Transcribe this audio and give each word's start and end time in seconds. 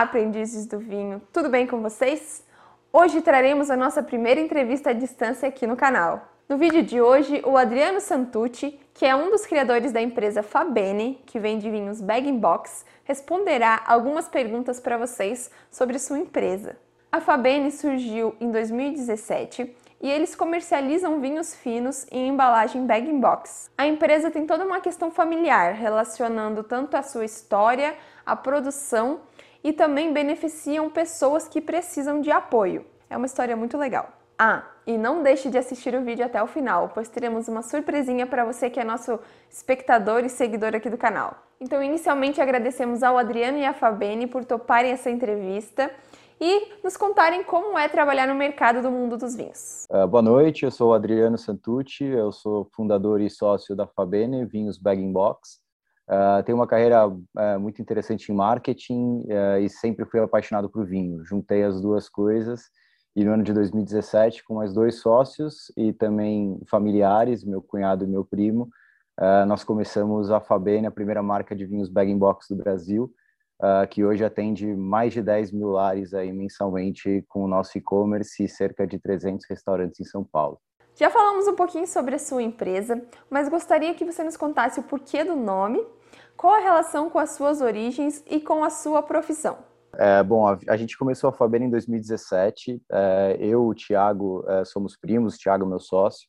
Olá, 0.00 0.06
aprendizes 0.06 0.64
do 0.64 0.78
vinho, 0.78 1.20
tudo 1.30 1.50
bem 1.50 1.66
com 1.66 1.82
vocês? 1.82 2.42
Hoje 2.90 3.20
traremos 3.20 3.70
a 3.70 3.76
nossa 3.76 4.02
primeira 4.02 4.40
entrevista 4.40 4.88
à 4.88 4.92
distância 4.94 5.46
aqui 5.46 5.66
no 5.66 5.76
canal. 5.76 6.26
No 6.48 6.56
vídeo 6.56 6.82
de 6.82 7.02
hoje, 7.02 7.42
o 7.44 7.54
Adriano 7.54 8.00
Santucci, 8.00 8.80
que 8.94 9.04
é 9.04 9.14
um 9.14 9.30
dos 9.30 9.44
criadores 9.44 9.92
da 9.92 10.00
empresa 10.00 10.42
Fabene, 10.42 11.22
que 11.26 11.38
vende 11.38 11.70
vinhos 11.70 12.00
bag 12.00 12.26
in 12.26 12.38
box, 12.38 12.86
responderá 13.04 13.82
algumas 13.86 14.26
perguntas 14.26 14.80
para 14.80 14.96
vocês 14.96 15.50
sobre 15.70 15.98
sua 15.98 16.18
empresa. 16.18 16.78
A 17.12 17.20
Fabene 17.20 17.70
surgiu 17.70 18.34
em 18.40 18.50
2017 18.50 19.76
e 20.00 20.10
eles 20.10 20.34
comercializam 20.34 21.20
vinhos 21.20 21.54
finos 21.54 22.06
em 22.10 22.28
embalagem 22.28 22.86
bag 22.86 23.06
in 23.06 23.20
box. 23.20 23.70
A 23.76 23.86
empresa 23.86 24.30
tem 24.30 24.46
toda 24.46 24.64
uma 24.64 24.80
questão 24.80 25.10
familiar, 25.10 25.74
relacionando 25.74 26.62
tanto 26.62 26.96
a 26.96 27.02
sua 27.02 27.26
história, 27.26 27.94
a 28.24 28.34
produção 28.34 29.20
e 29.62 29.72
também 29.72 30.12
beneficiam 30.12 30.88
pessoas 30.90 31.46
que 31.48 31.60
precisam 31.60 32.20
de 32.20 32.30
apoio. 32.30 32.84
É 33.08 33.16
uma 33.16 33.26
história 33.26 33.56
muito 33.56 33.76
legal. 33.76 34.10
Ah, 34.38 34.64
e 34.86 34.96
não 34.96 35.22
deixe 35.22 35.50
de 35.50 35.58
assistir 35.58 35.94
o 35.94 36.02
vídeo 36.02 36.24
até 36.24 36.42
o 36.42 36.46
final, 36.46 36.90
pois 36.94 37.08
teremos 37.08 37.46
uma 37.46 37.60
surpresinha 37.60 38.26
para 38.26 38.44
você 38.44 38.70
que 38.70 38.80
é 38.80 38.84
nosso 38.84 39.20
espectador 39.50 40.24
e 40.24 40.30
seguidor 40.30 40.74
aqui 40.74 40.88
do 40.88 40.96
canal. 40.96 41.36
Então, 41.60 41.82
inicialmente 41.82 42.40
agradecemos 42.40 43.02
ao 43.02 43.18
Adriano 43.18 43.58
e 43.58 43.66
à 43.66 43.74
Fabene 43.74 44.26
por 44.26 44.44
toparem 44.46 44.92
essa 44.92 45.10
entrevista 45.10 45.90
e 46.40 46.72
nos 46.82 46.96
contarem 46.96 47.44
como 47.44 47.78
é 47.78 47.86
trabalhar 47.86 48.26
no 48.26 48.34
mercado 48.34 48.80
do 48.80 48.90
mundo 48.90 49.18
dos 49.18 49.36
vinhos. 49.36 49.86
Uh, 49.90 50.08
boa 50.08 50.22
noite, 50.22 50.64
eu 50.64 50.70
sou 50.70 50.90
o 50.90 50.94
Adriano 50.94 51.36
Santucci, 51.36 52.04
eu 52.04 52.32
sou 52.32 52.66
fundador 52.74 53.20
e 53.20 53.28
sócio 53.28 53.76
da 53.76 53.86
Fabene 53.86 54.46
Vinhos 54.46 54.78
Bag 54.78 55.06
Box. 55.12 55.60
Uh, 56.10 56.42
tenho 56.42 56.58
uma 56.58 56.66
carreira 56.66 57.06
uh, 57.06 57.60
muito 57.60 57.80
interessante 57.80 58.32
em 58.32 58.34
marketing 58.34 59.20
uh, 59.28 59.60
e 59.60 59.68
sempre 59.68 60.04
fui 60.04 60.18
apaixonado 60.18 60.68
por 60.68 60.84
vinho. 60.84 61.24
Juntei 61.24 61.62
as 61.62 61.80
duas 61.80 62.08
coisas 62.08 62.62
e 63.14 63.24
no 63.24 63.32
ano 63.32 63.44
de 63.44 63.52
2017, 63.52 64.42
com 64.42 64.54
mais 64.54 64.72
dois 64.72 64.96
sócios 64.96 65.70
e 65.76 65.92
também 65.92 66.60
familiares, 66.68 67.44
meu 67.44 67.62
cunhado 67.62 68.04
e 68.04 68.08
meu 68.08 68.24
primo, 68.24 68.68
nós 69.46 69.62
começamos 69.64 70.30
a 70.30 70.40
Fabene, 70.40 70.86
a 70.86 70.92
primeira 70.92 71.22
marca 71.22 71.54
de 71.54 71.66
vinhos 71.66 71.90
bag-in-box 71.90 72.46
do 72.48 72.56
Brasil, 72.56 73.12
que 73.90 74.04
hoje 74.04 74.24
atende 74.24 74.64
mais 74.74 75.12
de 75.12 75.20
10 75.20 75.52
mil 75.52 75.70
lares 75.70 76.14
aí 76.14 76.32
mensalmente 76.32 77.22
com 77.28 77.42
o 77.42 77.48
nosso 77.48 77.76
e-commerce 77.76 78.44
e 78.44 78.48
cerca 78.48 78.86
de 78.86 78.98
300 78.98 79.44
restaurantes 79.50 80.00
em 80.00 80.04
São 80.04 80.24
Paulo. 80.24 80.58
Já 80.94 81.10
falamos 81.10 81.48
um 81.48 81.54
pouquinho 81.54 81.86
sobre 81.86 82.14
a 82.14 82.18
sua 82.18 82.42
empresa, 82.42 83.02
mas 83.28 83.48
gostaria 83.48 83.92
que 83.92 84.04
você 84.04 84.22
nos 84.22 84.36
contasse 84.36 84.78
o 84.80 84.84
porquê 84.84 85.24
do 85.24 85.34
nome 85.34 85.84
qual 86.40 86.54
a 86.54 86.60
relação 86.60 87.10
com 87.10 87.18
as 87.18 87.32
suas 87.32 87.60
origens 87.60 88.24
e 88.26 88.40
com 88.40 88.64
a 88.64 88.70
sua 88.70 89.02
profissão? 89.02 89.58
É, 89.94 90.22
bom, 90.22 90.48
a, 90.48 90.58
a, 90.70 90.76
gente 90.78 90.96
começou 90.96 91.28
a 91.28 91.32
Faber 91.34 91.60
em 91.60 91.68
2017. 91.68 92.80
É, 92.90 93.36
eu, 93.38 93.66
o 93.66 93.74
Thiago, 93.74 94.42
é, 94.48 94.64
somos 94.64 94.96
primos, 94.96 95.36
Thiago 95.36 95.66
meu 95.66 95.78
sócio, 95.78 96.26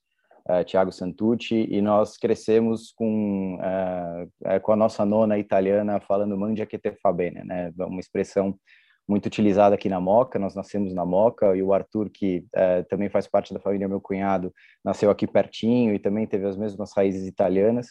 é, 0.50 0.66
Thiago 0.66 0.92
Santucci, 0.92 1.66
e 1.72 1.82
nós 1.82 2.18
crescemos 2.18 2.92
com, 2.92 3.58
é, 3.64 4.28
é, 4.56 4.60
com 4.60 4.74
a 4.74 4.76
nossa 4.76 5.06
nona 5.06 5.38
italiana 5.38 6.02
falando 6.02 6.38
mangia 6.38 6.66
che 6.66 6.78
te 6.78 6.92
fa 7.02 7.14
bene, 7.14 7.46
né? 7.46 7.72
Uma 7.78 8.02
expressão 8.02 8.54
muito 9.08 9.28
utilizada 9.28 9.76
aqui 9.76 9.88
na 9.88 10.02
Moca. 10.02 10.38
Nós 10.38 10.56
nascemos 10.56 10.94
na 10.94 11.06
Moca 11.06 11.56
e 11.56 11.64
o 11.64 11.74
Arthur, 11.74 12.10
que 12.10 12.46
também 12.90 13.10
faz 13.10 13.28
parte 13.28 13.54
da 13.54 13.62
família 13.62 13.88
meu 13.88 14.02
cunhado, 14.02 14.54
nasceu 14.84 15.10
aqui 15.10 15.26
pertinho 15.26 15.94
e 15.94 16.00
também 16.00 16.28
teve 16.28 16.46
as 16.48 16.58
mesmas 16.58 16.92
raízes 16.94 17.26
italianas. 17.26 17.88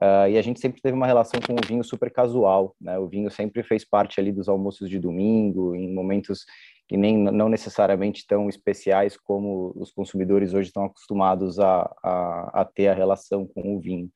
Uh, 0.00 0.28
e 0.30 0.38
a 0.38 0.42
gente 0.42 0.58
sempre 0.58 0.80
teve 0.80 0.96
uma 0.96 1.06
relação 1.06 1.38
com 1.40 1.52
o 1.52 1.66
vinho 1.66 1.84
super 1.84 2.10
casual, 2.10 2.74
né? 2.80 2.98
O 2.98 3.08
vinho 3.08 3.30
sempre 3.30 3.62
fez 3.62 3.84
parte 3.84 4.18
ali 4.18 4.32
dos 4.32 4.48
almoços 4.48 4.88
de 4.88 4.98
domingo, 4.98 5.74
em 5.74 5.92
momentos 5.92 6.44
que 6.88 6.96
nem 6.96 7.16
não 7.16 7.48
necessariamente 7.48 8.26
tão 8.26 8.48
especiais 8.48 9.16
como 9.16 9.72
os 9.76 9.90
consumidores 9.92 10.54
hoje 10.54 10.68
estão 10.68 10.84
acostumados 10.84 11.58
a, 11.58 11.90
a, 12.02 12.60
a 12.60 12.64
ter 12.64 12.88
a 12.88 12.94
relação 12.94 13.46
com 13.46 13.76
o 13.76 13.80
vinho. 13.80 14.10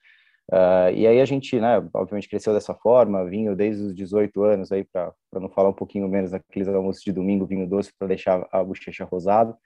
Uh, 0.53 0.95
e 0.95 1.07
aí 1.07 1.21
a 1.21 1.25
gente, 1.25 1.59
né, 1.59 1.79
obviamente 1.93 2.29
cresceu 2.29 2.55
dessa 2.55 2.75
forma, 2.75 3.25
vinho 3.25 3.57
desde 3.57 3.83
os 3.83 3.95
18 3.95 4.43
anos 4.45 4.71
aí 4.71 4.85
para 4.85 5.13
não 5.35 5.49
falar 5.49 5.71
um 5.71 5.75
pouquinho 5.75 6.09
menos 6.09 6.31
daqueles 6.31 6.69
almoços 6.69 7.03
de 7.03 7.13
domingo, 7.13 7.47
vinho 7.47 7.67
doce 7.67 7.93
para 7.99 8.09
deixar 8.09 8.47
a 8.53 8.63
bochecha 8.63 9.05
rosada, 9.05 9.57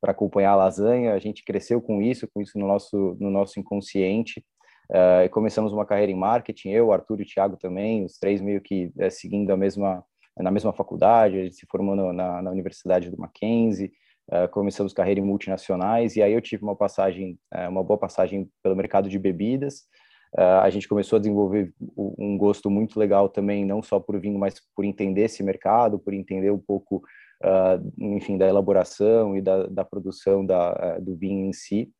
para 0.00 0.12
acompanhar 0.12 0.52
a 0.52 0.56
lasanha. 0.56 1.12
A 1.12 1.18
gente 1.18 1.44
cresceu 1.44 1.80
com 1.80 2.00
isso, 2.00 2.26
com 2.32 2.40
isso 2.40 2.58
no 2.58 2.66
nosso 2.66 3.16
no 3.20 3.30
nosso 3.30 3.60
inconsciente. 3.60 4.42
Uh, 4.90 5.22
e 5.24 5.28
começamos 5.28 5.72
uma 5.72 5.86
carreira 5.86 6.10
em 6.10 6.16
marketing, 6.16 6.70
eu, 6.70 6.92
Arthur 6.92 7.20
e 7.20 7.22
o 7.22 7.26
Thiago 7.26 7.56
também, 7.56 8.04
os 8.04 8.18
três 8.18 8.40
meio 8.40 8.60
que 8.60 8.90
é, 8.98 9.08
seguindo 9.08 9.52
a 9.52 9.56
mesma, 9.56 10.04
na 10.36 10.50
mesma 10.50 10.72
faculdade, 10.72 11.38
a 11.38 11.44
gente 11.44 11.54
se 11.54 11.66
formou 11.66 11.94
no, 11.94 12.12
na, 12.12 12.42
na 12.42 12.50
Universidade 12.50 13.08
do 13.08 13.16
Mackenzie, 13.16 13.92
uh, 14.32 14.48
começamos 14.50 14.92
carreira 14.92 15.20
em 15.20 15.24
multinacionais, 15.24 16.16
e 16.16 16.22
aí 16.22 16.32
eu 16.32 16.40
tive 16.40 16.64
uma 16.64 16.74
passagem, 16.74 17.38
uh, 17.54 17.68
uma 17.68 17.84
boa 17.84 17.98
passagem 17.98 18.50
pelo 18.64 18.74
mercado 18.74 19.08
de 19.08 19.18
bebidas, 19.18 19.84
a 20.32 20.70
gente 20.70 20.86
começou 20.86 21.16
a 21.16 21.18
desenvolver 21.18 21.74
um 21.98 22.38
gosto 22.38 22.70
muito 22.70 23.00
legal 23.00 23.28
também, 23.28 23.64
não 23.64 23.82
só 23.82 23.98
por 23.98 24.16
vinho, 24.20 24.38
mas 24.38 24.62
por 24.76 24.84
entender 24.84 25.22
esse 25.22 25.42
mercado, 25.42 25.98
por 25.98 26.14
entender 26.14 26.52
um 26.52 26.58
pouco, 26.58 27.02
enfim, 27.98 28.38
da 28.38 28.46
elaboração 28.46 29.36
e 29.36 29.42
da, 29.42 29.66
da 29.66 29.84
produção 29.84 30.46
da, 30.46 31.00
do 31.00 31.16
vinho 31.16 31.46
em 31.46 31.52
si, 31.52 31.90
Uh, 31.90 31.99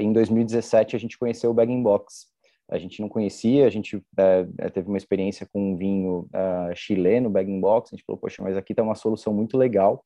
em 0.00 0.12
2017 0.12 0.96
a 0.96 0.98
gente 0.98 1.18
conheceu 1.18 1.50
o 1.50 1.54
Bag 1.54 1.74
Box. 1.82 2.26
A 2.68 2.78
gente 2.78 3.00
não 3.00 3.08
conhecia, 3.08 3.64
a 3.64 3.70
gente 3.70 3.96
uh, 3.96 4.70
teve 4.74 4.88
uma 4.88 4.96
experiência 4.96 5.46
com 5.52 5.72
um 5.72 5.76
vinho 5.76 6.28
uh, 6.34 6.74
chileno, 6.74 7.30
Bag 7.30 7.48
Box. 7.60 7.90
A 7.92 7.96
gente 7.96 8.04
falou, 8.04 8.18
poxa, 8.18 8.42
mas 8.42 8.56
aqui 8.56 8.72
está 8.72 8.82
uma 8.82 8.96
solução 8.96 9.32
muito 9.32 9.56
legal 9.56 10.04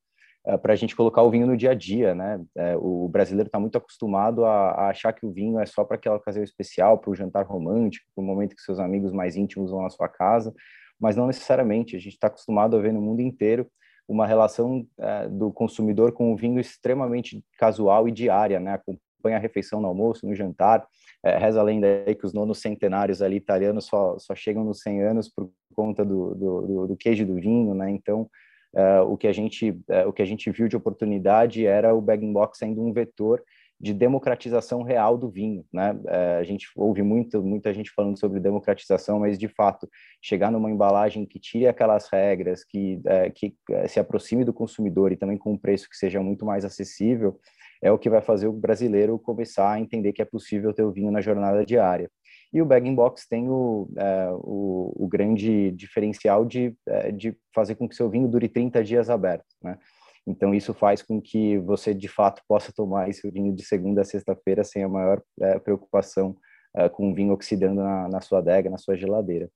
para 0.62 0.72
a 0.72 0.76
gente 0.76 0.96
colocar 0.96 1.22
o 1.22 1.30
vinho 1.30 1.46
no 1.46 1.54
dia 1.54 1.72
a 1.72 1.74
dia, 1.74 2.14
né? 2.14 2.42
o 2.80 3.06
brasileiro 3.10 3.48
está 3.48 3.60
muito 3.60 3.76
acostumado 3.76 4.42
a, 4.46 4.70
a, 4.70 4.88
achar 4.88 5.12
que 5.12 5.26
o 5.26 5.30
vinho 5.30 5.60
é 5.60 5.66
só 5.66 5.84
para 5.84 5.96
aquela 5.96 6.16
ocasião 6.16 6.42
especial, 6.42 6.96
para 6.96 7.10
o 7.10 7.14
jantar 7.14 7.44
romântico, 7.44 8.06
para 8.14 8.22
o 8.22 8.26
momento 8.26 8.56
que 8.56 8.62
seus 8.62 8.78
amigos 8.78 9.12
mais 9.12 9.36
íntimos 9.36 9.70
vão 9.70 9.84
à 9.84 9.90
sua 9.90 10.08
casa, 10.08 10.54
mas 10.98 11.14
não 11.14 11.26
necessariamente. 11.26 11.94
A 11.94 11.98
gente 11.98 12.14
está 12.14 12.28
acostumado 12.28 12.74
a 12.74 12.80
ver 12.80 12.90
no 12.90 13.02
mundo 13.02 13.20
inteiro 13.20 13.70
uma 14.08 14.26
relação 14.26 14.86
do 15.30 15.52
consumidor 15.52 16.12
com 16.12 16.32
o 16.32 16.36
vinho 16.36 16.58
extremamente 16.58 17.44
casual 17.58 18.08
e 18.08 18.10
diária, 18.10 18.58
né? 18.58 18.80
Acompanha 19.20 19.36
a 19.36 19.40
refeição 19.40 19.80
no 19.80 19.88
almoço, 19.88 20.26
no 20.26 20.34
jantar. 20.34 20.86
É, 21.22 21.36
reza 21.36 21.60
a 21.60 21.62
lenda 21.62 22.02
aí 22.06 22.14
que 22.14 22.24
os 22.24 22.32
nonos 22.32 22.60
centenários 22.60 23.20
ali 23.20 23.36
italianos 23.36 23.84
só, 23.84 24.18
só 24.18 24.34
chegam 24.34 24.64
nos 24.64 24.80
100 24.80 25.02
anos 25.02 25.28
por 25.28 25.50
conta 25.74 26.04
do, 26.04 26.34
do, 26.34 26.86
do 26.88 26.96
queijo 26.96 27.22
e 27.22 27.26
do 27.26 27.34
vinho, 27.34 27.74
né? 27.74 27.90
Então, 27.90 28.28
é, 28.74 29.00
o, 29.00 29.16
que 29.16 29.26
a 29.26 29.32
gente, 29.32 29.78
é, 29.88 30.06
o 30.06 30.12
que 30.12 30.22
a 30.22 30.24
gente 30.24 30.50
viu 30.50 30.66
de 30.66 30.76
oportunidade 30.76 31.66
era 31.66 31.94
o 31.94 32.00
bag 32.00 32.24
box 32.32 32.58
sendo 32.58 32.82
um 32.82 32.92
vetor 32.92 33.42
de 33.78 33.94
democratização 33.94 34.82
real 34.82 35.16
do 35.16 35.30
vinho, 35.30 35.64
né? 35.72 35.98
A 36.38 36.42
gente 36.42 36.68
ouve 36.76 37.02
muito, 37.02 37.42
muita 37.42 37.72
gente 37.72 37.90
falando 37.90 38.18
sobre 38.18 38.38
democratização, 38.38 39.20
mas 39.20 39.38
de 39.38 39.48
fato 39.48 39.88
chegar 40.20 40.52
numa 40.52 40.70
embalagem 40.70 41.24
que 41.24 41.40
tire 41.40 41.66
aquelas 41.66 42.06
regras, 42.12 42.62
que 42.62 43.00
que 43.34 43.54
se 43.88 43.98
aproxime 43.98 44.44
do 44.44 44.52
consumidor 44.52 45.12
e 45.12 45.16
também 45.16 45.38
com 45.38 45.52
um 45.52 45.56
preço 45.56 45.88
que 45.88 45.96
seja 45.96 46.20
muito 46.20 46.44
mais 46.44 46.62
acessível, 46.62 47.40
é 47.82 47.90
o 47.90 47.98
que 47.98 48.10
vai 48.10 48.20
fazer 48.20 48.46
o 48.46 48.52
brasileiro 48.52 49.18
começar 49.18 49.72
a 49.72 49.80
entender 49.80 50.12
que 50.12 50.22
é 50.22 50.24
possível 50.24 50.72
ter 50.72 50.82
o 50.82 50.92
vinho 50.92 51.10
na 51.10 51.20
jornada 51.20 51.64
diária. 51.64 52.10
E 52.52 52.60
o 52.60 52.66
bag 52.66 52.90
box 52.94 53.28
tem 53.28 53.48
o, 53.48 53.88
é, 53.96 54.30
o, 54.32 55.04
o, 55.04 55.08
grande 55.08 55.70
diferencial 55.70 56.44
de, 56.44 56.74
é, 56.88 57.12
de 57.12 57.36
fazer 57.54 57.76
com 57.76 57.88
que 57.88 57.94
seu 57.94 58.10
vinho 58.10 58.28
dure 58.28 58.48
30 58.48 58.82
dias 58.82 59.08
aberto, 59.08 59.46
né? 59.62 59.78
Então, 60.26 60.54
isso 60.54 60.74
faz 60.74 61.02
com 61.02 61.20
que 61.20 61.58
você, 61.58 61.94
de 61.94 62.08
fato, 62.08 62.42
possa 62.46 62.72
tomar 62.72 63.08
esse 63.08 63.28
vinho 63.30 63.54
de 63.54 63.64
segunda 63.64 64.02
a 64.02 64.04
sexta-feira 64.04 64.62
sem 64.62 64.84
a 64.84 64.88
maior 64.88 65.22
é, 65.40 65.58
preocupação 65.58 66.36
é, 66.76 66.88
com 66.88 67.10
o 67.10 67.14
vinho 67.14 67.32
oxidando 67.32 67.82
na, 67.82 68.08
na, 68.08 68.20
sua 68.20 68.38
adega, 68.38 68.70
na 68.70 68.78
sua 68.78 68.96
geladeira. 68.96 69.50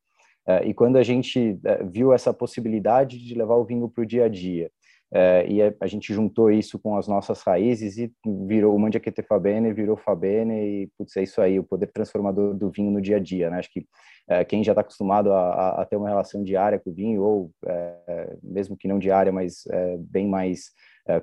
É, 0.47 0.65
e 0.67 0.75
quando 0.75 0.97
a 0.97 1.03
gente 1.03 1.59
é, 1.65 1.85
viu 1.85 2.13
essa 2.13 2.33
possibilidade 2.33 3.19
de 3.19 3.35
levar 3.35 3.57
o 3.57 3.65
vinho 3.65 3.89
para 3.89 4.03
o 4.03 4.07
dia 4.07 4.25
a 4.25 4.29
dia, 4.29 4.71
é, 5.17 5.47
e 5.49 5.63
a, 5.63 5.73
a, 5.81 5.87
gente 5.87 6.13
juntou 6.13 6.51
isso 6.51 6.77
com 6.77 6.97
as 6.97 7.07
nossas 7.07 7.41
raízes 7.43 7.97
e 7.99 8.13
virou 8.49 8.75
o 8.75 8.79
Mandiaquete 8.81 9.23
Fabene, 9.23 9.73
virou 9.73 9.97
Fabene 9.97 10.55
e, 10.55 10.91
putz, 10.99 11.17
é 11.17 11.23
isso 11.23 11.41
aí, 11.41 11.57
o 11.57 11.63
poder 11.63 11.87
transformador 11.93 12.53
do 12.53 12.69
vinho 12.69 12.91
no 12.91 13.01
dia 13.01 13.19
a 13.19 13.21
dia, 13.21 13.49
né? 13.49 13.59
Acho 13.61 13.71
que 13.71 13.87
é, 14.29 14.45
quem 14.45 14.65
já 14.65 14.73
está 14.73 14.81
acostumado 14.81 15.33
a, 15.33 15.83
a, 15.83 15.87
ter 15.87 15.95
uma 15.95 16.09
relação 16.09 16.43
diária 16.43 16.81
com 16.81 16.91
o 16.91 16.93
vinho, 16.93 17.23
ou 17.23 17.53
é, 17.65 18.37
mesmo 18.43 18.77
que 18.77 18.89
não 18.89 18.99
diária, 18.99 19.31
mas 19.31 19.63
bem 20.11 20.27
mais 20.27 20.73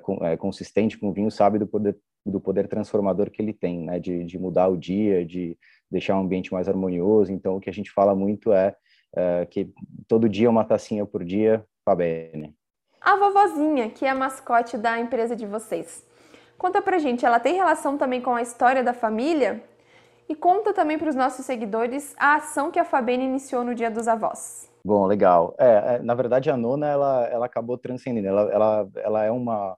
com, 0.00 0.18
consistente 0.38 0.96
com 0.96 1.10
o 1.10 1.12
vinho, 1.12 1.30
sabe 1.30 1.58
do 1.58 1.66
poder, 1.66 1.94
do 2.24 2.40
poder 2.40 2.68
transformador 2.68 3.30
que 3.30 3.42
ele 3.42 3.52
tem, 3.52 3.84
né? 3.84 4.00
De, 4.00 4.24
de 4.24 4.38
mudar 4.38 4.68
o 4.68 4.76
dia, 4.76 5.22
de 5.22 5.58
deixar 5.90 6.16
um 6.16 6.22
ambiente 6.22 6.50
mais 6.50 6.66
harmonioso. 6.66 7.30
Então, 7.30 7.56
o 7.56 7.60
que 7.60 7.68
a 7.68 7.74
gente 7.74 7.90
fala 7.90 8.14
muito 8.14 8.54
é, 8.54 8.74
que 9.50 9.70
todo 10.08 10.30
dia 10.30 10.48
uma 10.48 10.64
tacinha 10.64 11.04
por 11.04 11.22
dia, 11.22 11.62
Fabene 11.84 12.54
a 13.04 13.16
vovozinha, 13.16 13.90
que 13.90 14.04
é 14.04 14.10
a 14.10 14.14
mascote 14.14 14.78
da 14.78 14.98
empresa 14.98 15.34
de 15.34 15.46
vocês. 15.46 16.06
Conta 16.56 16.80
pra 16.80 16.98
gente, 16.98 17.26
ela 17.26 17.40
tem 17.40 17.54
relação 17.54 17.98
também 17.98 18.20
com 18.20 18.34
a 18.34 18.42
história 18.42 18.84
da 18.84 18.94
família? 18.94 19.62
E 20.28 20.34
conta 20.34 20.72
também 20.72 20.96
para 20.96 21.08
os 21.08 21.16
nossos 21.16 21.44
seguidores 21.44 22.14
a 22.16 22.36
ação 22.36 22.70
que 22.70 22.78
a 22.78 22.84
Fabene 22.84 23.24
iniciou 23.24 23.64
no 23.64 23.74
Dia 23.74 23.90
dos 23.90 24.06
Avós. 24.06 24.70
Bom, 24.84 25.06
legal. 25.06 25.54
É, 25.58 25.96
é, 25.96 25.98
na 26.02 26.14
verdade, 26.14 26.50
a 26.50 26.56
nona, 26.56 26.86
ela, 26.86 27.26
ela 27.26 27.46
acabou 27.46 27.76
transcendendo. 27.76 28.28
Ela, 28.28 28.50
ela, 28.52 28.88
ela 28.96 29.24
é 29.24 29.30
uma 29.30 29.76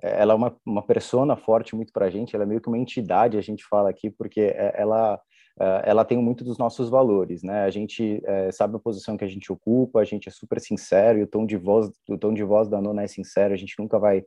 ela 0.00 0.32
é 0.32 0.36
uma, 0.36 0.56
uma 0.64 0.82
persona 0.82 1.36
forte 1.36 1.74
muito 1.74 1.92
para 1.92 2.06
a 2.06 2.10
gente, 2.10 2.34
ela 2.34 2.44
é 2.44 2.46
meio 2.46 2.60
que 2.60 2.68
uma 2.68 2.78
entidade, 2.78 3.36
a 3.36 3.40
gente 3.40 3.64
fala 3.64 3.90
aqui, 3.90 4.08
porque 4.08 4.40
é, 4.40 4.72
ela, 4.76 5.14
é, 5.14 5.20
ela 5.84 6.04
tem 6.04 6.16
muito 6.18 6.44
dos 6.44 6.58
nossos 6.58 6.88
valores, 6.88 7.42
né? 7.42 7.64
A 7.64 7.70
gente 7.70 8.22
é, 8.24 8.50
sabe 8.52 8.76
a 8.76 8.78
posição 8.78 9.16
que 9.16 9.24
a 9.24 9.28
gente 9.28 9.52
ocupa, 9.52 10.00
a 10.00 10.04
gente 10.04 10.28
é 10.28 10.32
super 10.32 10.60
sincero, 10.60 11.18
e 11.18 11.22
o 11.22 11.26
tom 11.26 11.44
de 11.44 11.56
voz, 11.56 11.90
o 12.08 12.18
tom 12.18 12.32
de 12.32 12.44
voz 12.44 12.68
da 12.68 12.80
nona 12.80 13.02
é 13.02 13.06
sincero, 13.06 13.54
a 13.54 13.56
gente 13.56 13.74
nunca 13.78 13.98
vai 13.98 14.24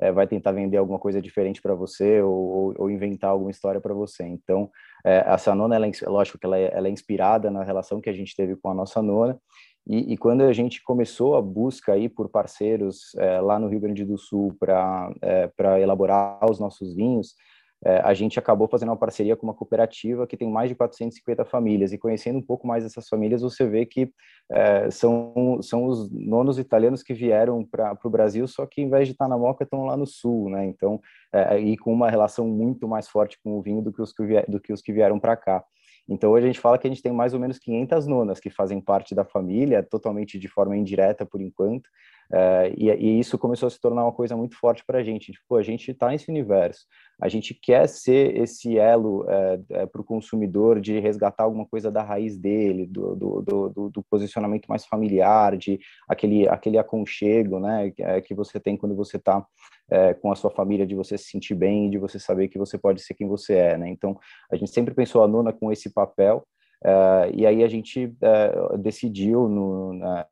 é, 0.00 0.10
vai 0.10 0.26
tentar 0.26 0.50
vender 0.50 0.76
alguma 0.76 0.98
coisa 0.98 1.22
diferente 1.22 1.62
para 1.62 1.74
você 1.74 2.20
ou, 2.20 2.74
ou, 2.76 2.90
inventar 2.90 3.30
alguma 3.30 3.52
história 3.52 3.80
para 3.80 3.94
você. 3.94 4.24
Então, 4.24 4.68
é, 5.04 5.22
essa 5.26 5.54
nona, 5.54 5.76
ela 5.76 5.86
é, 5.86 5.90
lógico 6.06 6.38
que 6.38 6.46
ela 6.46 6.58
é, 6.58 6.72
ela 6.74 6.88
é 6.88 6.90
inspirada 6.90 7.50
na 7.50 7.62
relação 7.62 8.00
que 8.00 8.10
a 8.10 8.12
gente 8.12 8.34
teve 8.34 8.56
com 8.56 8.68
a 8.68 8.74
nossa 8.74 9.00
nona, 9.00 9.38
e, 9.86 10.12
e, 10.12 10.16
quando 10.16 10.42
a 10.42 10.52
gente 10.52 10.82
começou 10.82 11.34
a 11.34 11.42
busca 11.42 11.92
aí 11.92 12.08
por 12.08 12.28
parceiros 12.28 13.14
é, 13.16 13.40
lá 13.40 13.58
no 13.58 13.66
Rio 13.66 13.80
Grande 13.80 14.04
do 14.04 14.16
Sul 14.16 14.54
para 14.58 15.12
é, 15.20 15.50
elaborar 15.80 16.38
os 16.48 16.60
nossos 16.60 16.94
vinhos, 16.94 17.34
é, 17.84 17.98
a 17.98 18.14
gente 18.14 18.38
acabou 18.38 18.68
fazendo 18.68 18.90
uma 18.90 18.96
parceria 18.96 19.36
com 19.36 19.46
uma 19.46 19.54
cooperativa 19.54 20.26
que 20.26 20.36
tem 20.36 20.48
mais 20.48 20.68
de 20.68 20.74
450 20.74 21.44
famílias. 21.44 21.92
E 21.92 21.98
conhecendo 21.98 22.38
um 22.38 22.42
pouco 22.42 22.66
mais 22.66 22.84
dessas 22.84 23.08
famílias, 23.08 23.42
você 23.42 23.66
vê 23.66 23.84
que 23.84 24.12
é, 24.50 24.90
são, 24.90 25.58
são 25.60 25.84
os 25.86 26.10
nonos 26.10 26.58
italianos 26.58 27.02
que 27.02 27.12
vieram 27.12 27.64
para 27.64 27.98
o 28.04 28.10
Brasil, 28.10 28.46
só 28.46 28.66
que 28.66 28.80
em 28.80 28.88
vez 28.88 29.08
de 29.08 29.12
estar 29.12 29.28
na 29.28 29.36
Moca, 29.36 29.64
estão 29.64 29.84
lá 29.84 29.96
no 29.96 30.06
Sul, 30.06 30.48
né? 30.50 30.64
Então, 30.66 31.00
é, 31.32 31.58
e 31.58 31.76
com 31.76 31.92
uma 31.92 32.08
relação 32.08 32.46
muito 32.46 32.86
mais 32.86 33.08
forte 33.08 33.38
com 33.42 33.58
o 33.58 33.62
vinho 33.62 33.82
do 33.82 33.92
que 33.92 34.00
os 34.00 34.12
que, 34.12 34.24
vier, 34.24 34.44
do 34.48 34.60
que, 34.60 34.72
os 34.72 34.80
que 34.80 34.92
vieram 34.92 35.18
para 35.18 35.36
cá. 35.36 35.64
Então, 36.08 36.30
hoje 36.32 36.44
a 36.44 36.46
gente 36.48 36.60
fala 36.60 36.78
que 36.78 36.86
a 36.86 36.90
gente 36.90 37.02
tem 37.02 37.12
mais 37.12 37.32
ou 37.32 37.40
menos 37.40 37.58
500 37.58 38.06
nonas 38.06 38.40
que 38.40 38.50
fazem 38.50 38.80
parte 38.80 39.14
da 39.14 39.24
família, 39.24 39.82
totalmente 39.82 40.38
de 40.38 40.48
forma 40.48 40.76
indireta 40.76 41.24
por 41.24 41.40
enquanto, 41.40 41.86
uh, 42.32 42.74
e, 42.76 42.90
e, 42.90 43.20
isso 43.20 43.38
começou 43.38 43.68
a 43.68 43.70
se 43.70 43.80
tornar 43.80 44.02
uma 44.02 44.12
coisa 44.12 44.36
muito 44.36 44.56
forte 44.56 44.84
para 44.84 44.98
a 44.98 45.02
gente. 45.02 45.32
Tipo, 45.32 45.56
a 45.56 45.62
gente 45.62 45.90
está 45.90 46.08
nesse 46.08 46.28
universo, 46.28 46.86
a 47.20 47.28
gente 47.28 47.54
quer 47.54 47.88
ser 47.88 48.36
esse 48.36 48.76
elo 48.76 49.24
eh, 49.28 49.60
eh, 49.70 49.86
para 49.86 50.00
o 50.00 50.04
consumidor 50.04 50.80
de 50.80 50.98
resgatar 50.98 51.44
alguma 51.44 51.64
coisa 51.64 51.88
da 51.88 52.02
raiz 52.02 52.36
dele, 52.36 52.84
do, 52.84 53.14
do, 53.14 53.42
do, 53.42 53.90
do, 53.90 54.02
posicionamento 54.10 54.66
mais 54.66 54.84
familiar, 54.84 55.56
de 55.56 55.78
aquele, 56.08 56.48
aquele 56.48 56.78
aconchego 56.78 57.60
né, 57.60 57.92
que 58.24 58.34
você 58.34 58.58
tem 58.58 58.76
quando 58.76 58.96
você 58.96 59.18
está 59.18 59.46
é, 59.92 60.14
com 60.14 60.32
a 60.32 60.34
sua 60.34 60.50
família, 60.50 60.86
de 60.86 60.94
você 60.94 61.18
se 61.18 61.24
sentir 61.24 61.54
bem, 61.54 61.90
de 61.90 61.98
você 61.98 62.18
saber 62.18 62.48
que 62.48 62.58
você 62.58 62.78
pode 62.78 63.02
ser 63.02 63.12
quem 63.12 63.28
você 63.28 63.54
é, 63.54 63.76
né? 63.76 63.90
Então, 63.90 64.18
a 64.50 64.56
gente 64.56 64.70
sempre 64.70 64.94
pensou 64.94 65.22
a 65.22 65.28
Nona 65.28 65.52
com 65.52 65.70
esse 65.70 65.92
papel, 65.92 66.46
é, 66.82 67.30
e 67.34 67.46
aí 67.46 67.62
a 67.62 67.68
gente 67.68 68.16
é, 68.22 68.78
decidiu, 68.78 69.48
no, 69.48 69.92
na, 69.92 70.26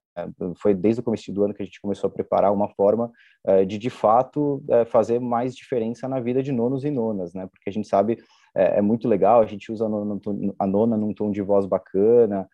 foi 0.56 0.74
desde 0.74 1.00
o 1.00 1.04
começo 1.04 1.30
do 1.32 1.44
ano 1.44 1.54
que 1.54 1.62
a 1.62 1.64
gente 1.64 1.80
começou 1.80 2.08
a 2.08 2.10
preparar 2.10 2.52
uma 2.52 2.68
forma 2.70 3.10
é, 3.46 3.64
de, 3.66 3.76
de 3.76 3.90
fato, 3.90 4.62
é, 4.68 4.84
fazer 4.86 5.20
mais 5.20 5.54
diferença 5.54 6.08
na 6.08 6.20
vida 6.20 6.42
de 6.42 6.52
nonos 6.52 6.82
e 6.84 6.90
nonas, 6.90 7.34
né? 7.34 7.46
Porque 7.46 7.68
a 7.68 7.72
gente 7.72 7.86
sabe, 7.86 8.18
é, 8.54 8.78
é 8.78 8.80
muito 8.80 9.06
legal, 9.06 9.42
a 9.42 9.46
gente 9.46 9.70
usa 9.70 9.84
a 9.84 9.88
nona, 9.88 10.18
a 10.58 10.66
nona 10.66 10.96
num 10.96 11.12
tom 11.12 11.30
de 11.30 11.42
voz 11.42 11.66
bacana, 11.66 12.48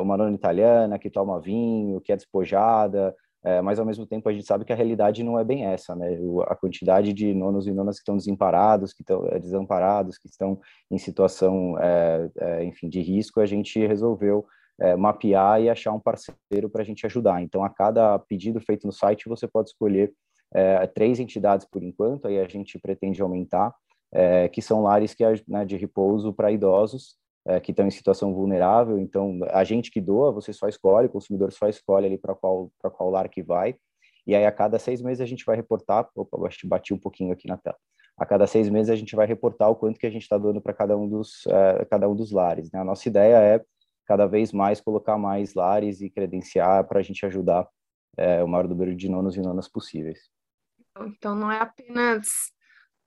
uma 0.00 0.16
nona 0.16 0.34
italiana 0.34 0.98
que 0.98 1.10
toma 1.10 1.38
vinho, 1.38 2.00
que 2.00 2.10
é 2.10 2.16
despojada, 2.16 3.14
é, 3.46 3.62
mas 3.62 3.78
ao 3.78 3.86
mesmo 3.86 4.04
tempo 4.04 4.28
a 4.28 4.32
gente 4.32 4.44
sabe 4.44 4.64
que 4.64 4.72
a 4.72 4.76
realidade 4.76 5.22
não 5.22 5.38
é 5.38 5.44
bem 5.44 5.66
essa, 5.66 5.94
né? 5.94 6.18
O, 6.18 6.42
a 6.42 6.56
quantidade 6.56 7.12
de 7.12 7.32
nonos 7.32 7.68
e 7.68 7.70
nonas 7.70 7.94
que 7.94 8.00
estão 8.00 8.16
desamparados, 8.16 8.92
que 8.92 9.02
estão 9.02 9.24
é, 9.28 9.38
desamparados, 9.38 10.18
que 10.18 10.26
estão 10.26 10.60
em 10.90 10.98
situação, 10.98 11.78
é, 11.78 12.28
é 12.40 12.64
enfim, 12.64 12.88
de 12.88 13.00
risco, 13.00 13.40
a 13.40 13.46
gente 13.46 13.86
resolveu 13.86 14.44
é, 14.80 14.96
mapear 14.96 15.62
e 15.62 15.70
achar 15.70 15.92
um 15.92 16.00
parceiro 16.00 16.68
para 16.68 16.82
a 16.82 16.84
gente 16.84 17.06
ajudar. 17.06 17.40
Então, 17.40 17.62
a 17.62 17.70
cada 17.70 18.18
pedido 18.18 18.60
feito 18.60 18.84
no 18.84 18.92
site, 18.92 19.28
você 19.28 19.46
pode 19.46 19.68
escolher 19.68 20.12
é, 20.52 20.84
três 20.88 21.20
entidades 21.20 21.64
por 21.70 21.84
enquanto, 21.84 22.26
aí 22.26 22.40
a 22.40 22.48
gente 22.48 22.80
pretende 22.80 23.22
aumentar, 23.22 23.72
que 24.52 24.62
são 24.62 24.82
lares 24.82 25.12
que, 25.12 25.22
né, 25.46 25.64
de 25.66 25.76
repouso 25.76 26.32
para 26.32 26.50
idosos, 26.50 27.16
é, 27.46 27.60
que 27.60 27.70
estão 27.70 27.86
em 27.86 27.90
situação 27.90 28.34
vulnerável. 28.34 28.98
Então, 28.98 29.38
a 29.50 29.62
gente 29.62 29.90
que 29.90 30.00
doa, 30.00 30.32
você 30.32 30.52
só 30.52 30.68
escolhe, 30.68 31.06
o 31.06 31.10
consumidor 31.10 31.52
só 31.52 31.68
escolhe 31.68 32.06
ali 32.06 32.18
para 32.18 32.34
qual, 32.34 32.70
qual 32.78 33.10
lar 33.10 33.28
que 33.28 33.42
vai. 33.42 33.76
E 34.26 34.34
aí, 34.34 34.44
a 34.44 34.50
cada 34.50 34.78
seis 34.78 35.00
meses, 35.00 35.20
a 35.20 35.26
gente 35.26 35.44
vai 35.44 35.54
reportar. 35.54 36.08
Opa, 36.14 36.36
bati 36.64 36.92
um 36.92 36.98
pouquinho 36.98 37.32
aqui 37.32 37.46
na 37.46 37.56
tela. 37.56 37.76
A 38.18 38.26
cada 38.26 38.46
seis 38.46 38.68
meses, 38.68 38.90
a 38.90 38.96
gente 38.96 39.14
vai 39.14 39.26
reportar 39.26 39.70
o 39.70 39.76
quanto 39.76 40.00
que 40.00 40.06
a 40.06 40.10
gente 40.10 40.22
está 40.22 40.36
doando 40.36 40.60
para 40.60 40.72
cada, 40.72 40.96
um 40.96 41.08
dos, 41.08 41.46
é, 41.46 41.84
cada 41.84 42.08
um 42.08 42.16
dos 42.16 42.32
lares. 42.32 42.70
Né? 42.72 42.80
A 42.80 42.84
nossa 42.84 43.08
ideia 43.08 43.36
é, 43.36 43.64
cada 44.06 44.26
vez 44.26 44.52
mais, 44.52 44.80
colocar 44.80 45.16
mais 45.16 45.54
lares 45.54 46.00
e 46.00 46.10
credenciar 46.10 46.84
para 46.88 46.98
a 46.98 47.02
gente 47.02 47.24
ajudar 47.24 47.68
é, 48.16 48.42
o 48.42 48.48
maior 48.48 48.66
número 48.66 48.96
de 48.96 49.08
nonos 49.08 49.36
e 49.36 49.40
nonas 49.40 49.68
possíveis. 49.68 50.18
Então, 50.98 51.36
não 51.36 51.52
é 51.52 51.60
apenas 51.60 52.26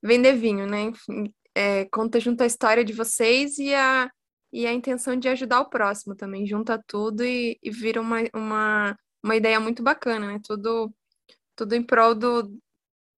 vender 0.02 0.34
vinho, 0.34 0.68
né? 0.68 0.84
Enfim, 0.84 1.34
é, 1.56 1.86
conta 1.86 2.20
junto 2.20 2.44
a 2.44 2.46
história 2.46 2.86
de 2.86 2.94
vocês 2.94 3.58
e 3.58 3.74
a, 3.74 4.10
e 4.52 4.66
a 4.66 4.74
intenção 4.74 5.16
de 5.16 5.28
ajudar 5.30 5.62
o 5.62 5.70
próximo 5.70 6.16
também, 6.16 6.46
junta 6.46 6.82
tudo 6.88 7.24
e, 7.24 7.60
e 7.62 7.70
vira 7.70 8.02
uma, 8.02 8.18
uma, 8.34 8.98
uma 9.24 9.36
ideia 9.36 9.60
muito 9.60 9.84
bacana, 9.84 10.28
né? 10.28 10.40
Tudo, 10.44 10.92
tudo 11.56 11.76
em 11.76 11.84
prol 11.84 12.16
do, 12.16 12.52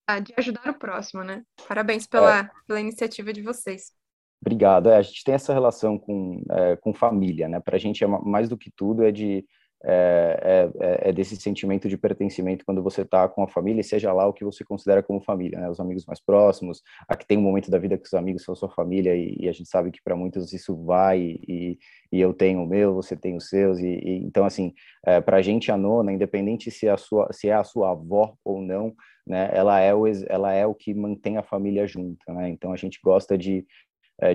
ah, 0.08 0.20
de 0.20 0.34
ajudar 0.38 0.70
o 0.70 0.78
próximo, 0.78 1.24
né? 1.24 1.44
Parabéns 1.68 2.06
pela, 2.06 2.40
é. 2.40 2.50
pela 2.68 2.82
iniciativa 2.82 3.32
de 3.32 3.42
vocês. 3.42 3.94
Obrigado. 4.42 4.90
É, 4.90 4.98
a 4.98 5.02
gente 5.02 5.24
tem 5.24 5.36
essa 5.36 5.54
relação 5.54 5.98
com, 5.98 6.44
é, 6.50 6.76
com 6.78 6.94
família, 6.94 7.48
né? 7.48 7.60
Para 7.60 7.76
a 7.76 7.80
gente 7.80 8.04
é 8.04 8.08
mais 8.08 8.50
do 8.50 8.58
que 8.58 8.72
tudo 8.72 9.04
é 9.04 9.12
de 9.12 9.46
é, 9.84 10.70
é, 10.80 10.86
é, 10.86 11.10
é, 11.10 11.12
desse 11.12 11.36
sentimento 11.36 11.90
de 11.90 11.98
pertencimento 11.98 12.64
quando 12.64 12.84
você 12.84 13.02
está 13.02 13.28
com 13.28 13.42
a 13.44 13.48
família, 13.48 13.82
seja 13.82 14.14
lá 14.14 14.28
o 14.28 14.34
que 14.34 14.46
você 14.46 14.64
considera 14.64 15.02
como 15.02 15.24
família, 15.24 15.60
né? 15.60 15.70
Os 15.70 15.80
amigos 15.80 16.06
mais 16.06 16.20
próximos, 16.20 16.82
aqui 17.08 17.26
tem 17.26 17.38
um 17.38 17.42
momento 17.42 17.72
da 17.72 17.80
vida 17.80 17.98
que 17.98 18.06
os 18.06 18.14
amigos 18.14 18.44
são 18.44 18.56
sua 18.56 18.70
família 18.70 19.16
e, 19.16 19.36
e 19.40 19.50
a 19.50 19.52
gente 19.52 19.70
sabe 19.70 19.90
que 19.90 20.02
para 20.04 20.16
muitos 20.16 20.54
isso 20.54 20.76
vai 20.86 21.20
e, 21.20 21.80
e, 22.12 22.22
eu 22.22 22.32
tenho 22.34 22.62
o 22.62 22.68
meu, 22.68 22.94
você 22.94 23.16
tem 23.16 23.36
os 23.36 23.50
seus 23.50 23.80
e, 23.80 23.88
e 23.88 24.18
então 24.24 24.46
assim, 24.46 24.74
é, 25.06 25.20
para 25.20 25.38
a 25.38 25.42
gente 25.42 25.72
a 25.72 25.78
nona, 25.78 26.14
independente 26.14 26.70
se 26.70 26.88
é 26.88 26.92
a 26.92 26.98
sua 26.98 27.32
se 27.32 27.50
é 27.50 27.54
a 27.54 27.64
sua 27.64 27.92
avó 27.92 28.36
ou 28.46 28.62
não, 28.62 28.94
né? 29.26 29.50
Ela 29.52 29.80
é 29.80 29.96
o 29.96 30.06
ela 30.28 30.54
é 30.54 30.66
o 30.66 30.76
que 30.76 30.94
mantém 30.94 31.38
a 31.38 31.44
família 31.44 31.88
junta, 31.88 32.32
né? 32.34 32.50
Então 32.50 32.72
a 32.72 32.78
gente 32.78 33.00
gosta 33.04 33.36
de 33.38 33.66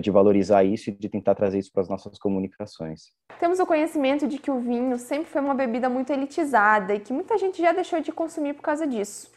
de 0.01 0.11
valorizar 0.11 0.63
isso 0.63 0.89
e 0.89 0.93
de 0.93 1.09
tentar 1.09 1.35
trazer 1.35 1.59
isso 1.59 1.71
para 1.71 1.81
as 1.81 1.89
nossas 1.89 2.19
comunicações. 2.19 3.11
Temos 3.39 3.59
o 3.59 3.65
conhecimento 3.65 4.27
de 4.27 4.37
que 4.37 4.51
o 4.51 4.59
vinho 4.59 4.97
sempre 4.97 5.29
foi 5.29 5.41
uma 5.41 5.55
bebida 5.55 5.89
muito 5.89 6.11
elitizada 6.11 6.93
e 6.93 6.99
que 6.99 7.13
muita 7.13 7.37
gente 7.37 7.61
já 7.61 7.71
deixou 7.71 8.01
de 8.01 8.11
consumir 8.11 8.53
por 8.53 8.61
causa 8.61 8.85
disso. 8.85 9.31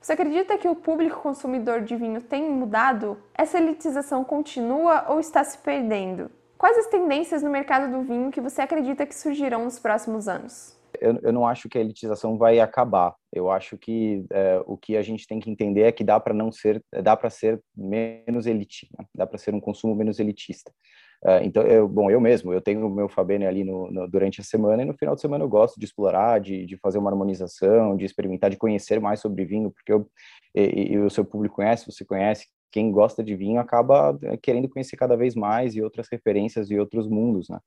Você 0.00 0.12
acredita 0.12 0.58
que 0.58 0.68
o 0.68 0.74
público 0.76 1.20
consumidor 1.20 1.80
de 1.80 1.96
vinho 1.96 2.20
tem 2.20 2.48
mudado? 2.50 3.18
Essa 3.34 3.58
elitização 3.58 4.22
continua 4.22 5.06
ou 5.08 5.18
está 5.18 5.42
se 5.42 5.58
perdendo? 5.58 6.30
Quais 6.58 6.78
as 6.78 6.86
tendências 6.86 7.42
no 7.42 7.50
mercado 7.50 7.90
do 7.90 8.02
vinho 8.02 8.30
que 8.30 8.40
você 8.40 8.62
acredita 8.62 9.06
que 9.06 9.14
surgirão 9.14 9.64
nos 9.64 9.78
próximos 9.78 10.28
anos? 10.28 10.75
Eu, 11.00 11.18
eu 11.22 11.32
não 11.32 11.46
acho 11.46 11.68
que 11.68 11.78
a 11.78 11.80
elitização 11.80 12.36
vai 12.36 12.60
acabar. 12.60 13.14
Eu 13.32 13.50
acho 13.50 13.76
que 13.76 14.24
é, 14.30 14.62
o 14.66 14.76
que 14.76 14.96
a 14.96 15.02
gente 15.02 15.26
tem 15.26 15.40
que 15.40 15.50
entender 15.50 15.82
é 15.82 15.92
que 15.92 16.04
dá 16.04 16.18
para 16.18 16.34
não 16.34 16.50
ser, 16.50 16.82
dá 17.02 17.16
para 17.16 17.30
ser 17.30 17.60
menos 17.76 18.46
elitista, 18.46 18.94
né? 18.98 19.06
dá 19.14 19.26
para 19.26 19.38
ser 19.38 19.54
um 19.54 19.60
consumo 19.60 19.94
menos 19.94 20.18
elitista. 20.18 20.72
É, 21.24 21.44
então, 21.44 21.62
eu, 21.62 21.88
bom, 21.88 22.10
eu 22.10 22.20
mesmo, 22.20 22.52
eu 22.52 22.60
tenho 22.60 22.86
o 22.86 22.90
meu 22.90 23.08
Fabene 23.08 23.46
ali 23.46 23.64
no, 23.64 23.90
no, 23.90 24.08
durante 24.08 24.40
a 24.40 24.44
semana 24.44 24.82
e 24.82 24.84
no 24.84 24.94
final 24.94 25.14
de 25.14 25.20
semana 25.20 25.44
eu 25.44 25.48
gosto 25.48 25.78
de 25.78 25.86
explorar, 25.86 26.40
de, 26.40 26.66
de 26.66 26.76
fazer 26.76 26.98
uma 26.98 27.10
harmonização, 27.10 27.96
de 27.96 28.04
experimentar, 28.04 28.50
de 28.50 28.56
conhecer 28.56 29.00
mais 29.00 29.20
sobre 29.20 29.44
vinho, 29.44 29.70
porque 29.70 29.92
eu, 29.92 30.08
e, 30.54 30.92
e 30.92 30.98
o 30.98 31.10
seu 31.10 31.24
público 31.24 31.56
conhece, 31.56 31.90
você 31.90 32.04
conhece, 32.04 32.46
quem 32.70 32.90
gosta 32.90 33.24
de 33.24 33.34
vinho 33.34 33.58
acaba 33.58 34.18
é, 34.22 34.36
querendo 34.36 34.68
conhecer 34.68 34.96
cada 34.96 35.16
vez 35.16 35.34
mais 35.34 35.74
e 35.74 35.82
outras 35.82 36.08
referências 36.10 36.70
e 36.70 36.78
outros 36.78 37.08
mundos, 37.08 37.48
né? 37.48 37.58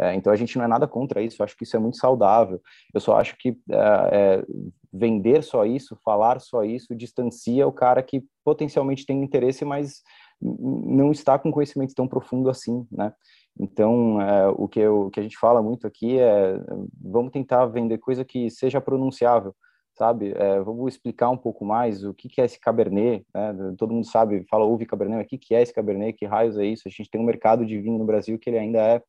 É, 0.00 0.14
então 0.14 0.32
a 0.32 0.36
gente 0.36 0.56
não 0.56 0.64
é 0.64 0.68
nada 0.68 0.86
contra 0.86 1.20
isso, 1.20 1.40
eu 1.40 1.44
acho 1.44 1.56
que 1.56 1.64
isso 1.64 1.76
é 1.76 1.80
muito 1.80 1.96
saudável. 1.96 2.60
Eu 2.94 3.00
só 3.00 3.16
acho 3.16 3.36
que 3.36 3.58
é, 3.70 4.08
é, 4.12 4.44
vender 4.92 5.42
só 5.42 5.64
isso, 5.64 5.98
falar 6.04 6.40
só 6.40 6.64
isso, 6.64 6.94
distancia 6.94 7.66
o 7.66 7.72
cara 7.72 8.02
que 8.02 8.24
potencialmente 8.44 9.04
tem 9.04 9.22
interesse, 9.22 9.64
mas 9.64 10.02
não 10.40 11.10
está 11.10 11.38
com 11.38 11.50
conhecimento 11.50 11.94
tão 11.94 12.06
profundo 12.06 12.48
assim, 12.48 12.86
né? 12.92 13.12
Então, 13.60 14.20
é, 14.22 14.48
o, 14.50 14.68
que 14.68 14.78
eu, 14.78 15.06
o 15.06 15.10
que 15.10 15.18
a 15.18 15.22
gente 15.22 15.36
fala 15.36 15.60
muito 15.60 15.84
aqui 15.84 16.18
é 16.18 16.60
vamos 17.02 17.32
tentar 17.32 17.66
vender 17.66 17.98
coisa 17.98 18.24
que 18.24 18.48
seja 18.50 18.80
pronunciável, 18.80 19.52
sabe? 19.94 20.32
É, 20.36 20.60
vamos 20.60 20.94
explicar 20.94 21.28
um 21.30 21.36
pouco 21.36 21.64
mais 21.64 22.04
o 22.04 22.14
que, 22.14 22.28
que 22.28 22.40
é 22.40 22.44
esse 22.44 22.60
Cabernet, 22.60 23.26
né? 23.34 23.52
Todo 23.76 23.92
mundo 23.92 24.06
sabe, 24.06 24.44
fala, 24.48 24.64
ouve 24.64 24.86
Cabernet, 24.86 25.18
mas 25.18 25.26
o 25.26 25.28
que, 25.28 25.38
que 25.38 25.54
é 25.56 25.62
esse 25.62 25.74
Cabernet, 25.74 26.16
que 26.16 26.24
raios 26.24 26.56
é 26.56 26.64
isso? 26.64 26.84
A 26.86 26.90
gente 26.90 27.10
tem 27.10 27.20
um 27.20 27.24
mercado 27.24 27.66
de 27.66 27.80
vinho 27.80 27.98
no 27.98 28.04
Brasil 28.04 28.38
que 28.38 28.48
ele 28.48 28.58
ainda 28.58 28.78
é 28.78 29.02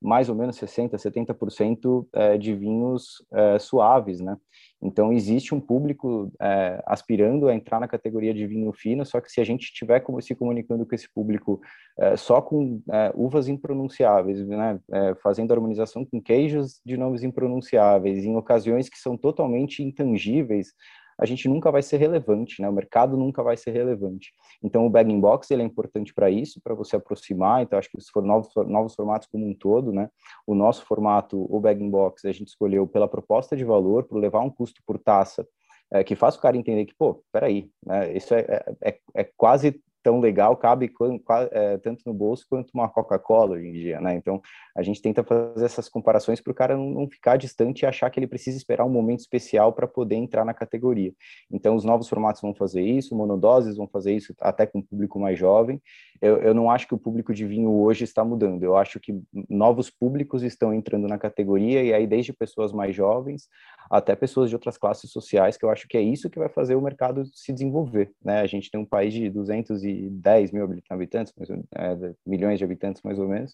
mais 0.00 0.28
ou 0.28 0.34
menos 0.34 0.56
60%, 0.56 0.90
70% 0.92 2.06
é, 2.12 2.38
de 2.38 2.54
vinhos 2.54 3.24
é, 3.32 3.58
suaves, 3.58 4.20
né? 4.20 4.36
Então, 4.82 5.12
existe 5.12 5.54
um 5.54 5.60
público 5.60 6.30
é, 6.40 6.82
aspirando 6.86 7.48
a 7.48 7.54
entrar 7.54 7.80
na 7.80 7.88
categoria 7.88 8.34
de 8.34 8.46
vinho 8.46 8.72
fino, 8.72 9.06
só 9.06 9.20
que 9.20 9.32
se 9.32 9.40
a 9.40 9.44
gente 9.44 9.64
estiver 9.64 10.04
se 10.20 10.34
comunicando 10.34 10.86
com 10.86 10.94
esse 10.94 11.08
público 11.12 11.60
é, 11.98 12.16
só 12.16 12.42
com 12.42 12.80
uvas 13.14 13.48
impronunciáveis, 13.48 14.46
né? 14.46 14.78
Fazendo 15.22 15.52
harmonização 15.52 16.04
com 16.04 16.20
queijos 16.20 16.80
de 16.84 16.96
nomes 16.96 17.22
impronunciáveis, 17.22 18.24
em 18.24 18.36
ocasiões 18.36 18.88
que 18.88 18.98
são 18.98 19.16
totalmente 19.16 19.82
intangíveis, 19.82 20.72
a 21.18 21.26
gente 21.26 21.48
nunca 21.48 21.70
vai 21.70 21.82
ser 21.82 21.96
relevante, 21.96 22.60
né? 22.60 22.68
O 22.68 22.72
mercado 22.72 23.16
nunca 23.16 23.42
vai 23.42 23.56
ser 23.56 23.70
relevante. 23.70 24.32
Então, 24.62 24.86
o 24.86 24.90
bag 24.90 25.12
box 25.18 25.50
ele 25.50 25.62
é 25.62 25.64
importante 25.64 26.12
para 26.12 26.30
isso, 26.30 26.60
para 26.62 26.74
você 26.74 26.96
aproximar. 26.96 27.62
Então, 27.62 27.78
acho 27.78 27.90
que 27.90 28.00
se 28.00 28.10
for 28.10 28.22
novos, 28.22 28.50
novos 28.66 28.94
formatos 28.94 29.28
como 29.30 29.46
um 29.46 29.54
todo, 29.54 29.92
né? 29.92 30.08
O 30.46 30.54
nosso 30.54 30.84
formato, 30.84 31.46
o 31.48 31.60
bag 31.60 31.82
box, 31.88 32.24
a 32.26 32.32
gente 32.32 32.48
escolheu 32.48 32.86
pela 32.86 33.08
proposta 33.08 33.56
de 33.56 33.64
valor, 33.64 34.04
por 34.04 34.18
levar 34.18 34.40
um 34.40 34.50
custo 34.50 34.82
por 34.86 34.98
taça 34.98 35.46
é, 35.92 36.02
que 36.02 36.16
faz 36.16 36.36
o 36.36 36.40
cara 36.40 36.56
entender 36.56 36.84
que, 36.84 36.94
pô, 36.94 37.22
peraí, 37.32 37.70
né? 37.84 38.16
Isso 38.16 38.34
é, 38.34 38.40
é, 38.40 38.90
é, 38.90 38.98
é 39.14 39.24
quase 39.36 39.80
tão 40.06 40.20
legal, 40.20 40.56
cabe 40.56 40.88
é, 41.50 41.78
tanto 41.78 42.02
no 42.06 42.14
bolso 42.14 42.46
quanto 42.48 42.70
uma 42.72 42.88
Coca-Cola 42.88 43.56
hoje 43.56 43.66
em 43.66 43.72
dia, 43.72 44.00
né? 44.00 44.14
Então, 44.14 44.40
a 44.76 44.80
gente 44.80 45.02
tenta 45.02 45.24
fazer 45.24 45.64
essas 45.64 45.88
comparações 45.88 46.40
para 46.40 46.52
o 46.52 46.54
cara 46.54 46.76
não, 46.76 46.90
não, 46.90 47.10
ficar 47.10 47.36
distante 47.36 47.80
e 47.80 47.86
achar 47.86 48.08
que 48.08 48.20
ele 48.20 48.28
precisa 48.28 48.56
esperar 48.56 48.84
um 48.84 48.88
momento 48.88 49.18
especial 49.18 49.72
para 49.72 49.84
poder 49.88 50.14
entrar 50.14 50.44
na 50.44 50.54
categoria. 50.54 51.12
Então, 51.50 51.74
os 51.74 51.84
novos 51.84 52.08
formatos 52.08 52.40
vão 52.40 52.54
fazer 52.54 52.82
isso, 52.82 53.16
monodoses 53.16 53.76
vão 53.76 53.88
fazer 53.88 54.14
isso 54.14 54.32
até 54.40 54.64
com 54.64 54.78
o 54.78 54.82
público 54.82 55.18
mais 55.18 55.36
jovem. 55.36 55.82
Eu, 56.22 56.36
eu 56.36 56.54
não 56.54 56.70
acho 56.70 56.86
que 56.86 56.94
o 56.94 56.98
público 56.98 57.34
de 57.34 57.44
vinho 57.44 57.72
hoje 57.72 58.04
está 58.04 58.24
mudando, 58.24 58.62
eu 58.62 58.76
acho 58.76 59.00
que 59.00 59.20
novos 59.50 59.90
públicos 59.90 60.44
estão 60.44 60.72
entrando 60.72 61.08
na 61.08 61.18
categoria, 61.18 61.82
e 61.82 61.92
aí 61.92 62.06
desde 62.06 62.32
pessoas 62.32 62.72
mais 62.72 62.94
jovens 62.94 63.48
até 63.90 64.16
pessoas 64.16 64.48
de 64.48 64.56
outras 64.56 64.76
classes 64.76 65.10
sociais, 65.10 65.56
que 65.56 65.64
eu 65.64 65.70
acho 65.70 65.86
que 65.88 65.96
é 65.96 66.00
isso 66.00 66.30
que 66.30 66.38
vai 66.38 66.48
fazer 66.48 66.74
o 66.74 66.82
mercado 66.82 67.24
se 67.26 67.52
desenvolver, 67.52 68.10
né? 68.24 68.40
A 68.40 68.46
gente 68.46 68.70
tem 68.70 68.80
um 68.80 68.84
país 68.84 69.12
de 69.12 69.30
210 70.10 70.52
mil 70.52 70.82
habitantes, 70.90 71.32
é, 71.74 72.14
milhões 72.26 72.58
de 72.58 72.64
habitantes 72.64 73.02
mais 73.02 73.18
ou 73.18 73.28
menos, 73.28 73.52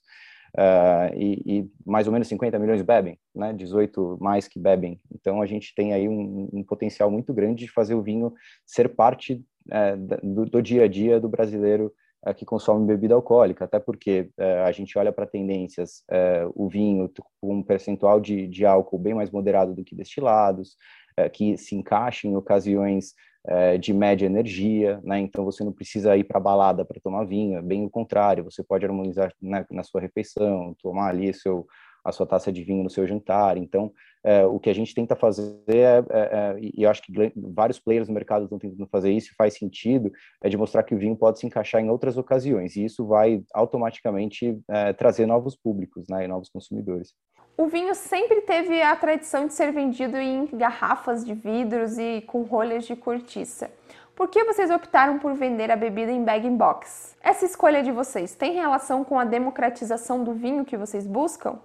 uh, 0.57 1.15
e, 1.17 1.43
e, 1.47 1.71
mais 1.85 2.07
ou 2.07 2.13
menos 2.13 2.29
50 2.29 2.59
milhões 2.59 2.83
bebem, 2.83 3.19
né? 3.35 3.53
18 3.53 4.19
mais 4.21 4.49
que 4.49 4.59
bebem. 4.59 5.01
Então 5.13 5.41
a 5.41 5.47
gente 5.47 5.75
tem 5.75 5.93
aí 5.93 6.09
um, 6.09 6.49
um 6.53 6.63
potencial 6.63 7.11
muito 7.11 7.33
grande 7.33 7.65
de 7.65 7.73
fazer 7.73 7.95
o 7.95 8.03
vinho 8.03 8.33
ser 8.67 8.89
parte 8.89 9.43
é, 9.71 9.97
do, 9.97 10.47
do, 10.47 10.63
dia 10.63 10.85
a 10.85 10.89
dia 10.89 11.21
do 11.21 11.29
brasileiro 11.29 11.93
é, 12.25 12.35
que 12.35 12.45
consome 12.45 12.87
bebida 12.87 13.15
alcoólica, 13.15 13.65
até 13.65 13.79
porque 13.79 14.31
é, 14.39 14.61
a 14.61 14.73
gente 14.73 14.97
olha 14.99 15.13
para 15.13 15.27
tendências, 15.27 16.05
é, 16.11 16.47
o 16.55 16.69
vinho 16.69 17.11
com 17.41 17.57
um 17.57 17.63
percentual 17.63 18.21
de, 18.21 18.47
de 18.47 18.65
álcool 18.65 18.99
bem 18.99 19.15
mais 19.15 19.31
moderado 19.31 19.75
do 19.75 19.85
que 19.85 19.95
destilados, 19.95 20.77
é, 21.17 21.29
que 21.29 21.57
se 21.57 21.75
encaixa 21.75 22.27
em 22.27 22.37
ocasiões 22.37 23.15
é, 23.47 23.79
de 23.79 23.93
média 23.93 24.27
energia, 24.27 25.01
né? 25.03 25.19
Então 25.19 25.45
você 25.45 25.65
não 25.65 25.73
precisa 25.73 26.17
ir 26.17 26.25
para 26.25 26.41
balada 26.41 26.85
para 26.85 27.01
tomar 27.01 27.25
vinho, 27.25 27.59
é 27.59 27.63
bem 27.63 27.85
o 27.85 27.91
contrário, 27.91 28.45
você 28.45 28.63
pode 28.63 28.85
harmonizar 28.85 29.33
na, 29.41 29.65
na 29.71 29.83
sua 29.83 30.01
refeição, 30.01 30.75
tomar 30.81 31.09
ali 31.09 31.33
seu 31.35 31.67
a 32.05 32.11
sua 32.11 32.27
taça 32.27 32.53
de 32.53 32.63
vinho 32.65 32.83
no 32.83 32.91
seu 32.91 33.07
jantar. 33.07 33.57
Então, 33.57 33.93
é, 34.25 34.45
o 34.45 34.59
que 34.59 34.71
a 34.71 34.75
gente 34.75 34.95
tenta 34.95 35.15
fazer, 35.15 35.55
é, 35.69 35.99
é, 35.99 36.05
é 36.11 36.57
e 36.61 36.83
eu 36.83 36.91
acho 36.91 37.03
que 37.03 37.13
vários 37.37 37.79
players 37.79 38.09
no 38.09 38.15
mercado 38.15 38.45
estão 38.45 38.59
tentando 38.59 38.87
fazer 38.89 39.13
isso, 39.13 39.31
e 39.33 39.37
faz 39.37 39.55
sentido, 39.55 40.11
é 40.43 40.49
de 40.49 40.57
mostrar 40.57 40.83
que 40.83 40.95
o 40.95 40.99
vinho 40.99 41.17
pode 41.17 41.39
se 41.39 41.47
encaixar 41.47 41.81
em 41.81 41.91
outras 41.91 42.17
ocasiões, 42.17 42.77
e 42.77 42.85
isso 42.85 43.07
vai 43.07 43.43
automaticamente 43.55 44.59
é, 44.69 44.93
trazer 44.93 45.27
novos 45.27 45.57
públicos, 45.57 46.07
né, 46.09 46.25
e 46.25 46.29
novos 46.29 46.49
consumidores. 46.49 47.15
O 47.57 47.67
vinho 47.67 47.95
sempre 47.95 48.41
teve 48.41 48.81
a 48.83 48.97
tradição 48.97 49.47
de 49.47 49.53
ser 49.53 49.73
vendido 49.73 50.17
em 50.17 50.47
garrafas 50.55 51.25
de 51.25 51.35
vidros 51.35 51.99
e 51.99 52.23
com 52.27 52.43
rolhas 52.43 52.87
de 52.87 52.97
cortiça. 52.97 53.71
Por 54.17 54.29
que 54.29 54.43
vocês 54.45 54.71
optaram 54.71 55.19
por 55.19 55.35
vender 55.35 55.71
a 55.71 55.77
bebida 55.77 56.11
em 56.11 56.25
bag-in-box? 56.25 57.15
Essa 57.23 57.45
escolha 57.45 57.83
de 57.83 57.93
vocês 57.93 58.35
tem 58.35 58.53
relação 58.53 59.05
com 59.05 59.19
a 59.19 59.25
democratização 59.25 60.25
do 60.25 60.33
vinho 60.33 60.65
que 60.65 60.79
vocês 60.79 61.07
buscam? 61.07 61.59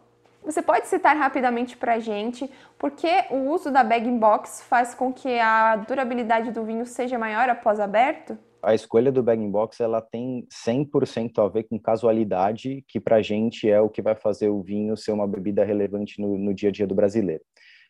Você 0.44 0.62
pode 0.62 0.88
citar 0.88 1.15
rapidamente 1.15 1.77
para 1.77 1.94
a 1.94 2.00
gente 2.00 2.51
por 2.77 2.91
que 2.91 3.25
o 3.29 3.50
uso 3.50 3.72
da 3.72 3.84
bag-in-box 3.84 4.63
faz 4.63 4.94
com 4.94 5.12
que 5.12 5.39
a 5.39 5.77
durabilidade 5.77 6.51
do 6.51 6.63
vinho 6.63 6.86
seja 6.86 7.17
maior 7.17 7.50
após 7.50 7.79
aberto? 7.79 8.38
A 8.62 8.74
escolha 8.74 9.12
do 9.12 9.24
bag-in-box 9.24 9.80
ela 9.80 10.02
tem 10.02 10.48
100% 10.66 11.44
a 11.44 11.48
ver 11.48 11.64
com 11.64 11.80
casualidade, 11.80 12.84
que 12.88 13.00
para 13.00 13.18
a 13.18 13.22
gente 13.22 13.70
é 13.70 13.80
o 13.82 13.90
que 13.90 14.02
vai 14.02 14.16
fazer 14.16 14.50
o 14.50 14.62
vinho 14.62 14.98
ser 14.98 15.12
uma 15.12 15.28
bebida 15.28 15.64
relevante 15.64 16.22
no, 16.22 16.38
no 16.38 16.54
dia 16.54 16.70
a 16.70 16.72
dia 16.72 16.88
do 16.88 16.96
brasileiro. 16.96 17.44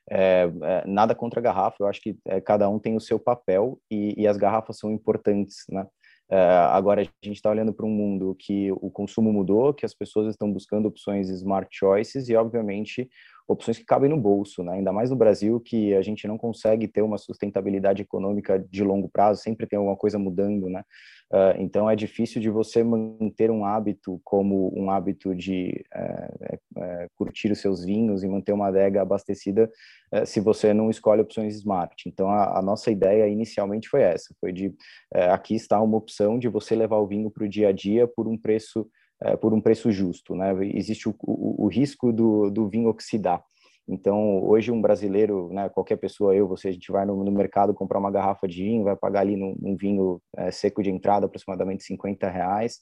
É, 0.10 0.50
é, 0.64 0.88
nada 0.88 1.14
contra 1.14 1.40
a 1.40 1.44
garrafa, 1.44 1.78
eu 1.82 1.88
acho 1.88 2.02
que 2.02 2.18
é, 2.26 2.40
cada 2.40 2.70
um 2.70 2.80
tem 2.80 2.96
o 2.96 3.02
seu 3.02 3.20
papel 3.20 3.80
e, 3.92 4.14
e 4.18 4.28
as 4.28 4.38
garrafas 4.38 4.78
são 4.78 4.92
importantes, 4.92 5.66
né? 5.70 5.86
É, 6.30 6.38
agora 6.38 7.02
a 7.02 7.06
gente 7.26 7.38
está 7.38 7.50
olhando 7.50 7.74
para 7.74 7.86
um 7.86 7.90
mundo 7.90 8.36
que 8.38 8.70
o 8.74 8.92
consumo 8.92 9.32
mudou, 9.32 9.74
que 9.74 9.86
as 9.86 9.94
pessoas 9.94 10.28
estão 10.28 10.52
buscando 10.52 10.88
opções 10.88 11.30
smart 11.30 11.70
choices 11.72 12.28
e, 12.28 12.36
obviamente, 12.36 13.10
opções 13.48 13.78
que 13.78 13.86
cabem 13.86 14.10
no 14.10 14.18
bolso, 14.18 14.64
né? 14.64 14.74
ainda 14.74 14.92
mais 14.92 15.10
no 15.10 15.16
Brasil, 15.16 15.60
que 15.60 15.94
a 15.96 16.02
gente 16.02 16.28
não 16.28 16.38
consegue 16.38 16.88
ter 16.88 17.02
uma 17.02 17.18
sustentabilidade 17.18 18.02
econômica 18.02 18.60
de 18.60 18.84
longo 18.84 19.08
prazo, 19.08 19.42
sempre 19.42 19.66
tem 19.66 19.78
alguma 19.78 19.96
coisa 19.96 20.20
mudando, 20.20 20.70
né? 20.70 20.84
Uh, 21.30 21.60
então 21.60 21.90
é 21.90 21.96
difícil 21.96 22.40
de 22.40 22.50
você 22.50 22.82
manter 22.82 23.52
um 23.52 23.66
hábito 23.66 24.22
como 24.24 24.72
um 24.74 24.90
hábito 24.90 25.36
de 25.36 25.84
uh, 25.94 26.56
uh, 26.82 27.10
curtir 27.16 27.52
os 27.52 27.60
seus 27.60 27.84
vinhos 27.84 28.24
e 28.24 28.30
manter 28.30 28.54
uma 28.54 28.68
adega 28.68 29.02
abastecida 29.02 29.70
eh, 30.10 30.26
se 30.26 30.40
você 30.40 30.74
não 30.74 30.90
escolhe 30.90 31.22
opções 31.22 31.54
smart. 31.56 32.08
Então 32.08 32.30
a, 32.30 32.60
a 32.60 32.62
nossa 32.62 32.90
ideia 32.90 33.28
inicialmente 33.28 33.90
foi 33.90 34.04
essa, 34.04 34.34
foi 34.40 34.54
de 34.54 34.74
aqui 35.34 35.56
está 35.56 35.82
uma 35.82 35.98
opção 35.98 36.40
de 36.40 36.48
você 36.48 36.76
levar 36.76 36.98
o 36.98 37.08
vinho 37.08 37.30
para 37.30 37.44
o 37.44 37.50
dia 37.50 37.70
a 37.70 37.72
dia 37.74 38.08
por 38.08 38.26
um 38.26 38.38
preço 38.38 38.88
é, 39.22 39.36
por 39.36 39.54
um 39.54 39.62
preço 39.62 39.92
justo. 39.92 40.36
Né? 40.36 40.54
Existe 40.74 41.10
o, 41.10 41.16
o, 41.22 41.66
o 41.66 41.68
risco 41.68 42.12
do, 42.12 42.50
do 42.50 42.68
vinho 42.68 42.90
oxidar. 42.90 43.44
Então, 43.88 44.44
hoje 44.44 44.70
um 44.70 44.82
brasileiro, 44.82 45.50
né, 45.54 45.70
qualquer 45.70 45.96
pessoa, 45.96 46.36
eu, 46.36 46.46
você, 46.46 46.68
a 46.68 46.72
gente 46.72 46.92
vai 46.92 47.06
no, 47.06 47.24
no 47.24 47.32
mercado 47.32 47.74
comprar 47.74 48.00
uma 48.00 48.12
garrafa 48.12 48.46
de 48.46 48.62
vinho, 48.62 48.84
vai 48.84 48.98
pagar 48.98 49.22
ali 49.22 49.38
num, 49.38 49.56
num 49.58 49.78
vinho 49.78 50.22
é, 50.36 50.52
seco 50.52 50.84
de 50.84 50.90
entrada 50.90 51.26
aproximadamente 51.26 51.84
50 51.84 52.30
reais. 52.30 52.80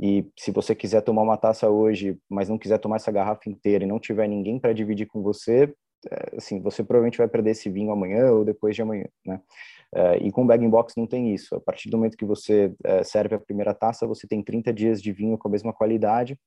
E 0.00 0.24
se 0.38 0.52
você 0.52 0.74
quiser 0.74 1.00
tomar 1.00 1.22
uma 1.22 1.36
taça 1.36 1.68
hoje, 1.68 2.16
mas 2.28 2.48
não 2.48 2.58
quiser 2.58 2.78
tomar 2.78 2.96
essa 2.96 3.10
garrafa 3.10 3.48
inteira 3.48 3.82
e 3.82 3.88
não 3.88 3.98
tiver 3.98 4.28
ninguém 4.28 4.58
para 4.60 4.72
dividir 4.72 5.06
com 5.06 5.20
você, 5.20 5.74
é, 6.08 6.36
assim, 6.36 6.60
você 6.60 6.84
provavelmente 6.84 7.18
vai 7.18 7.26
perder 7.26 7.50
esse 7.50 7.68
vinho 7.68 7.90
amanhã 7.90 8.30
ou 8.30 8.44
depois 8.44 8.76
de 8.76 8.82
amanhã, 8.82 9.06
né? 9.24 9.40
Uh, 9.94 10.18
e 10.20 10.32
com 10.32 10.46
bag 10.46 10.66
box 10.68 10.94
não 10.96 11.06
tem 11.06 11.34
isso. 11.34 11.54
A 11.54 11.60
partir 11.60 11.88
do 11.88 11.96
momento 11.96 12.16
que 12.16 12.24
você 12.24 12.66
uh, 12.66 13.04
serve 13.04 13.34
a 13.34 13.38
primeira 13.38 13.72
taça, 13.72 14.06
você 14.06 14.26
tem 14.26 14.42
30 14.42 14.72
dias 14.72 15.00
de 15.00 15.12
vinho 15.12 15.38
com 15.38 15.48
a 15.48 15.50
mesma 15.50 15.72
qualidade, 15.72 16.38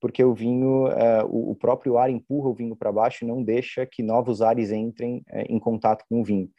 porque 0.00 0.24
o 0.24 0.34
vinho, 0.34 0.86
uh, 0.86 1.26
o, 1.28 1.52
o, 1.52 1.54
próprio 1.54 1.98
ar 1.98 2.10
empurra 2.10 2.48
o 2.48 2.54
vinho 2.54 2.74
para 2.74 2.92
baixo 2.92 3.24
e 3.24 3.28
não 3.28 3.42
deixa 3.42 3.86
que 3.86 4.02
novos 4.02 4.40
ares 4.42 4.72
entrem 4.72 5.22
em 5.48 5.58
contato 5.58 6.04
com 6.08 6.20
o 6.20 6.24
vinho. 6.24 6.50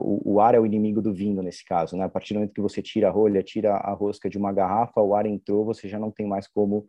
O, 0.00 0.34
o, 0.34 0.40
ar 0.40 0.54
é 0.54 0.60
o 0.60 0.64
inimigo 0.64 1.02
do 1.02 1.12
vinho 1.12 1.42
nesse 1.42 1.64
caso, 1.64 1.96
né? 1.96 2.04
A 2.04 2.08
partir 2.08 2.34
do 2.34 2.36
momento 2.36 2.54
que 2.54 2.60
você 2.60 2.80
tira 2.80 3.08
a 3.08 3.10
rolha, 3.10 3.42
tira 3.42 3.74
a 3.74 3.92
rosca 3.92 4.30
de 4.30 4.38
uma 4.38 4.52
garrafa, 4.52 5.00
o 5.00 5.12
ar 5.12 5.26
entrou, 5.26 5.64
você 5.64 5.88
já 5.88 5.98
não 5.98 6.12
tem 6.12 6.24
mais 6.24 6.46
como 6.46 6.86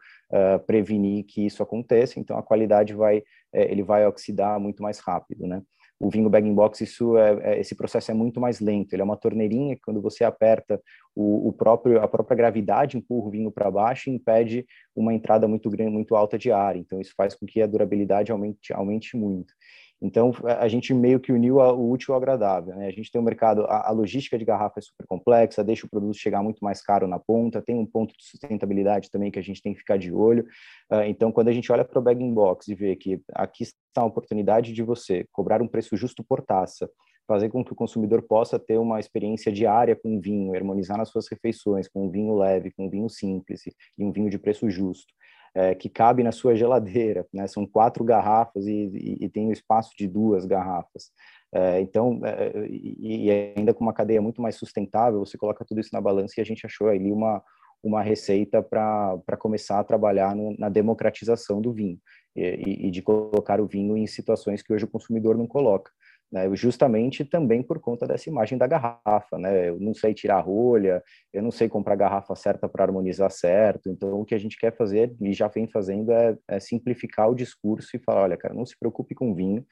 prevenir 0.68 1.26
que 1.26 1.44
isso 1.44 1.64
aconteça. 1.64 2.20
Então 2.20 2.38
a 2.38 2.44
qualidade 2.44 2.94
vai, 2.94 3.24
ele 3.52 3.82
vai 3.82 4.06
oxidar 4.06 4.60
muito 4.60 4.84
mais 4.84 5.00
rápido, 5.00 5.48
né? 5.48 5.64
O 6.02 6.10
vinho 6.10 6.30
bag-in-box, 6.30 6.82
isso 6.82 7.16
é, 7.16 7.54
é, 7.54 7.60
esse 7.60 7.76
processo 7.76 8.10
é 8.10 8.14
muito 8.14 8.42
mais 8.42 8.60
lento. 8.60 8.94
Ele 8.94 9.04
é 9.04 9.06
uma 9.06 9.16
torneirinha 9.16 9.76
que, 9.76 9.84
quando 9.84 10.02
você 10.02 10.24
aperta, 10.24 10.82
o, 11.16 11.50
o 11.50 11.54
próprio, 11.54 12.02
a 12.02 12.08
própria 12.08 12.36
gravidade 12.36 12.98
empurra 12.98 13.28
o 13.28 13.32
vinho 13.32 13.52
para 13.52 13.70
baixo 13.70 14.10
e 14.10 14.14
impede 14.14 14.66
uma 14.96 15.14
entrada 15.14 15.48
muito 15.48 15.70
grande, 15.70 15.92
muito 15.92 16.16
alta 16.16 16.40
de 16.40 16.52
ar. 16.52 16.76
Então, 16.76 17.00
isso 17.00 17.14
faz 17.16 17.36
com 17.36 17.46
que 17.46 17.62
a 17.62 17.68
durabilidade 17.68 18.32
aumente, 18.32 18.74
aumente 18.74 19.16
muito. 19.16 19.54
Então, 20.02 20.34
a 20.60 20.68
gente 20.68 20.94
meio 20.96 21.20
que 21.20 21.32
uniu 21.32 21.58
o 21.58 21.92
útil 21.92 22.14
ao 22.14 22.18
agradável. 22.18 22.76
Né? 22.76 22.88
A 22.88 22.92
gente 22.92 23.12
tem 23.12 23.22
um 23.22 23.24
mercado, 23.24 23.66
a, 23.66 23.90
a, 23.90 23.92
logística 23.92 24.38
de 24.38 24.44
garrafa 24.44 24.80
é 24.80 24.82
super 24.82 25.06
complexa, 25.06 25.64
deixa 25.64 25.86
o 25.86 25.90
produto 25.90 26.18
chegar 26.18 26.42
muito 26.42 26.64
mais 26.64 26.82
caro 26.82 27.08
na 27.08 27.20
ponta, 27.20 27.62
tem 27.62 27.76
um 27.78 27.86
ponto 27.86 28.18
de 28.18 28.24
sustentabilidade 28.26 29.12
também 29.12 29.30
que 29.30 29.38
a 29.38 29.44
gente 29.44 29.62
tem 29.62 29.74
que 29.74 29.80
ficar 29.80 29.98
de 29.98 30.12
olho. 30.12 30.44
Uh, 30.92 31.04
então, 31.06 31.32
quando 31.32 31.50
a 31.50 31.54
gente 31.54 31.72
olha 31.72 31.86
para 31.86 32.00
o 32.00 32.02
bag 32.02 32.24
in 32.24 32.34
box 32.34 32.68
e 32.68 32.74
vê 32.74 32.96
que 32.96 33.22
aqui 33.36 33.62
está 33.64 34.02
a 34.02 34.06
oportunidade 34.06 34.74
de 34.74 34.82
você 34.82 35.26
cobrar 35.32 35.62
um 35.62 35.68
preço 35.68 35.96
justo 35.96 36.24
por 36.24 36.42
taça, 36.42 36.90
fazer 37.28 37.50
com 37.50 37.64
que 37.64 37.72
o 37.72 37.76
consumidor 37.76 38.24
possa 38.24 38.58
ter 38.58 38.80
uma 38.80 39.00
experiência 39.00 39.52
diária 39.52 39.96
com 39.96 40.20
vinho, 40.20 40.56
harmonizar 40.56 40.98
nas 40.98 41.10
suas 41.10 41.30
refeições, 41.30 41.88
com 41.88 42.08
um 42.08 42.10
vinho 42.10 42.36
leve, 42.36 42.72
com 42.72 42.88
um 42.88 42.90
vinho 42.90 43.08
simples 43.08 43.62
e 43.98 44.04
um 44.04 44.12
vinho 44.12 44.32
de 44.32 44.40
preço 44.40 44.68
justo 44.68 45.14
é, 45.54 45.76
que 45.76 45.90
cabe 45.90 46.24
na 46.24 46.32
sua 46.32 46.56
geladeira, 46.56 47.26
né? 47.34 47.48
São 47.48 47.66
quatro 47.66 48.04
garrafas 48.04 48.66
e, 48.66 48.92
e, 48.94 49.26
e 49.26 49.30
tem 49.30 49.48
o 49.48 49.52
espaço 49.52 49.92
de 49.98 50.08
duas 50.08 50.46
garrafas. 50.46 51.12
É, 51.54 51.82
então, 51.82 52.22
é, 52.24 52.68
e, 52.68 53.28
e, 53.28 53.54
ainda 53.58 53.74
com 53.74 53.84
uma 53.84 53.94
cadeia 53.94 54.22
muito 54.22 54.42
mais 54.42 54.56
sustentável, 54.56 55.20
você 55.20 55.38
coloca 55.38 55.66
tudo 55.66 55.82
isso 55.82 55.90
na 55.92 56.00
balança 56.00 56.36
e 56.38 56.42
a 56.42 56.46
gente 56.46 56.66
achou 56.66 56.88
ali 56.88 57.12
uma, 57.12 57.44
uma 57.84 58.02
receita 58.02 58.64
para 58.64 59.38
começar 59.38 59.80
a 59.80 59.84
trabalhar 59.84 60.36
no, 60.36 60.56
na 60.58 60.70
democratização 60.70 61.62
do 61.62 61.74
vinho 61.74 62.00
e, 62.36 62.88
e, 62.88 62.92
de 62.92 63.02
colocar 63.02 63.60
o 63.60 63.68
vinho 63.68 63.98
em 63.98 64.08
situações 64.08 64.62
que 64.62 64.72
hoje 64.72 64.86
o 64.86 64.90
consumidor 64.90 65.38
não 65.38 65.46
coloca. 65.46 65.92
Né, 66.32 66.50
justamente 66.56 67.26
também 67.26 67.62
por 67.62 67.78
conta 67.82 68.08
dessa 68.08 68.30
imagem 68.30 68.58
da 68.58 68.66
garrafa, 68.66 69.38
né? 69.38 69.68
Eu 69.68 69.78
não 69.82 69.94
sei 69.94 70.14
tirar 70.14 70.38
a 70.38 70.42
rolha, 70.42 71.04
eu 71.34 71.44
não 71.44 71.52
sei 71.52 71.68
comprar 71.68 71.94
a 71.94 71.98
garrafa 71.98 72.34
certa 72.36 72.70
para 72.70 72.86
harmonizar 72.86 73.30
certo. 73.30 73.90
Então, 73.90 74.22
o 74.22 74.24
que 74.24 74.34
a 74.34 74.38
gente 74.38 74.58
quer 74.58 74.74
fazer 74.74 75.14
e 75.20 75.34
já 75.34 75.50
vem 75.50 75.68
fazendo 75.68 76.10
é, 76.14 76.38
é 76.48 76.58
simplificar 76.58 77.30
o 77.30 77.36
discurso 77.36 77.98
e 77.98 78.00
falar, 78.00 78.22
olha, 78.24 78.38
cara, 78.38 78.54
não 78.54 78.66
se 78.66 78.80
preocupe 78.80 79.14
com 79.14 79.36
vinho. 79.36 79.66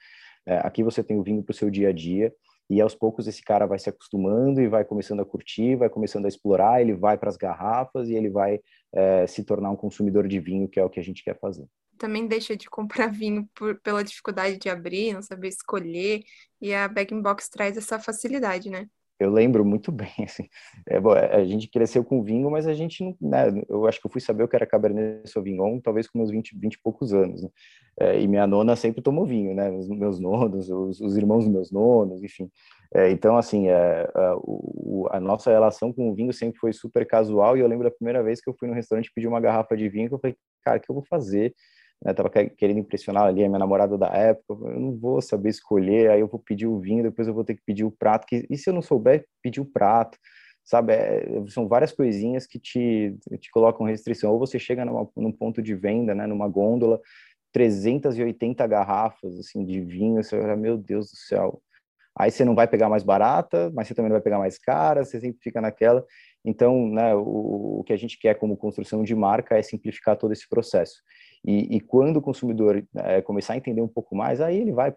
É, 0.46 0.58
aqui 0.58 0.82
você 0.82 1.02
tem 1.02 1.18
o 1.18 1.22
vinho 1.22 1.42
para 1.42 1.52
o 1.52 1.56
seu 1.56 1.70
dia 1.70 1.88
a 1.88 1.92
dia 1.92 2.30
e 2.70 2.80
aos 2.80 2.94
poucos 2.94 3.26
esse 3.26 3.42
cara 3.42 3.66
vai 3.66 3.78
se 3.78 3.90
acostumando 3.90 4.60
e 4.60 4.68
vai 4.68 4.84
começando 4.84 5.20
a 5.20 5.24
curtir, 5.24 5.74
vai 5.74 5.88
começando 5.90 6.26
a 6.26 6.28
explorar, 6.28 6.80
ele 6.80 6.94
vai 6.94 7.18
para 7.18 7.28
as 7.28 7.36
garrafas 7.36 8.08
e 8.08 8.14
ele 8.14 8.30
vai 8.30 8.60
é, 8.94 9.26
se 9.26 9.42
tornar 9.44 9.70
um 9.70 9.76
consumidor 9.76 10.28
de 10.28 10.38
vinho, 10.38 10.68
que 10.68 10.78
é 10.78 10.84
o 10.84 10.88
que 10.88 11.00
a 11.00 11.02
gente 11.02 11.24
quer 11.24 11.36
fazer. 11.40 11.66
Também 12.00 12.26
deixa 12.26 12.56
de 12.56 12.70
comprar 12.70 13.08
vinho 13.12 13.46
por, 13.54 13.78
pela 13.82 14.02
dificuldade 14.02 14.58
de 14.58 14.70
abrir, 14.70 15.12
não 15.12 15.22
saber 15.22 15.48
escolher, 15.48 16.22
e 16.58 16.72
a 16.72 16.88
Bag 16.88 17.14
Box 17.20 17.50
traz 17.50 17.76
essa 17.76 18.00
facilidade, 18.00 18.70
né? 18.70 18.86
eu 19.20 19.30
lembro 19.30 19.64
muito 19.64 19.92
bem, 19.92 20.10
assim, 20.24 20.48
é, 20.88 20.98
bom, 20.98 21.14
é, 21.14 21.36
a 21.36 21.44
gente 21.44 21.68
cresceu 21.68 22.02
com 22.02 22.22
vinho, 22.22 22.50
mas 22.50 22.66
a 22.66 22.72
gente 22.72 23.04
não, 23.04 23.14
né, 23.20 23.62
eu 23.68 23.86
acho 23.86 24.00
que 24.00 24.06
eu 24.06 24.10
fui 24.10 24.20
saber 24.20 24.42
o 24.42 24.48
que 24.48 24.56
era 24.56 24.66
Cabernet 24.66 25.30
Sauvignon, 25.30 25.78
talvez 25.78 26.08
com 26.08 26.18
meus 26.18 26.30
20, 26.30 26.58
20 26.58 26.74
e 26.74 26.80
poucos 26.82 27.12
anos, 27.12 27.42
né? 27.42 27.50
é, 28.00 28.20
e 28.20 28.26
minha 28.26 28.46
nona 28.46 28.74
sempre 28.74 29.02
tomou 29.02 29.26
vinho, 29.26 29.54
né, 29.54 29.70
os 29.70 29.88
meus 29.88 30.18
nonos, 30.18 30.70
os, 30.70 31.00
os 31.00 31.16
irmãos 31.16 31.44
dos 31.44 31.52
meus 31.52 31.70
nonos, 31.70 32.22
enfim, 32.22 32.50
é, 32.94 33.10
então, 33.10 33.36
assim, 33.36 33.68
é, 33.68 34.10
a, 34.14 34.36
o, 34.38 35.06
a 35.10 35.20
nossa 35.20 35.50
relação 35.50 35.92
com 35.92 36.10
o 36.10 36.14
vinho 36.14 36.32
sempre 36.32 36.58
foi 36.58 36.72
super 36.72 37.06
casual, 37.06 37.56
e 37.56 37.60
eu 37.60 37.68
lembro 37.68 37.84
da 37.84 37.94
primeira 37.94 38.22
vez 38.22 38.40
que 38.40 38.48
eu 38.48 38.54
fui 38.58 38.66
no 38.66 38.74
restaurante 38.74 39.12
pedir 39.14 39.28
uma 39.28 39.40
garrafa 39.40 39.76
de 39.76 39.88
vinho, 39.88 40.08
que 40.08 40.14
eu 40.14 40.18
falei, 40.18 40.36
cara, 40.64 40.78
o 40.78 40.80
que 40.80 40.90
eu 40.90 40.94
vou 40.94 41.04
fazer? 41.04 41.54
Né, 42.04 42.14
tava 42.14 42.30
querendo 42.30 42.78
impressionar 42.78 43.24
ali 43.24 43.44
a 43.44 43.48
minha 43.48 43.58
namorada 43.58 43.96
da 43.98 44.08
época, 44.08 44.70
eu 44.70 44.80
não 44.80 44.96
vou 44.96 45.20
saber 45.20 45.50
escolher, 45.50 46.10
aí 46.10 46.20
eu 46.20 46.28
vou 46.28 46.40
pedir 46.40 46.66
o 46.66 46.78
vinho, 46.78 47.02
depois 47.02 47.28
eu 47.28 47.34
vou 47.34 47.44
ter 47.44 47.54
que 47.54 47.62
pedir 47.64 47.84
o 47.84 47.90
prato, 47.90 48.26
que, 48.26 48.46
e 48.48 48.56
se 48.56 48.70
eu 48.70 48.74
não 48.74 48.82
souber 48.82 49.26
pedir 49.42 49.60
o 49.60 49.66
prato, 49.66 50.18
sabe, 50.64 50.94
é, 50.94 51.26
são 51.48 51.68
várias 51.68 51.92
coisinhas 51.92 52.46
que 52.46 52.58
te, 52.58 53.16
te 53.38 53.50
colocam 53.50 53.86
restrição, 53.86 54.32
ou 54.32 54.38
você 54.38 54.58
chega 54.58 54.84
numa, 54.84 55.08
num 55.16 55.32
ponto 55.32 55.62
de 55.62 55.74
venda, 55.74 56.14
né, 56.14 56.26
numa 56.26 56.48
gôndola, 56.48 57.00
380 57.52 58.66
garrafas, 58.66 59.38
assim, 59.38 59.64
de 59.64 59.80
vinho, 59.80 60.22
você 60.22 60.36
olha, 60.36 60.56
meu 60.56 60.78
Deus 60.78 61.10
do 61.10 61.16
céu, 61.16 61.60
aí 62.16 62.30
você 62.30 62.44
não 62.44 62.54
vai 62.54 62.66
pegar 62.66 62.88
mais 62.88 63.02
barata, 63.02 63.70
mas 63.74 63.88
você 63.88 63.94
também 63.94 64.08
não 64.08 64.16
vai 64.16 64.22
pegar 64.22 64.38
mais 64.38 64.58
cara, 64.58 65.04
você 65.04 65.20
sempre 65.20 65.40
fica 65.42 65.60
naquela, 65.60 66.04
então, 66.44 66.88
né, 66.88 67.14
o, 67.14 67.80
o 67.80 67.84
que 67.84 67.92
a 67.92 67.96
gente 67.96 68.18
quer 68.18 68.34
como 68.34 68.56
construção 68.56 69.02
de 69.02 69.14
marca 69.14 69.58
é 69.58 69.62
simplificar 69.62 70.16
todo 70.16 70.32
esse 70.32 70.48
processo. 70.48 71.02
E, 71.44 71.76
e 71.76 71.80
quando 71.80 72.18
o 72.18 72.22
consumidor 72.22 72.84
é, 72.96 73.22
começar 73.22 73.54
a 73.54 73.56
entender 73.56 73.80
um 73.80 73.88
pouco 73.88 74.14
mais, 74.14 74.40
aí 74.40 74.58
ele 74.58 74.72
vai, 74.72 74.92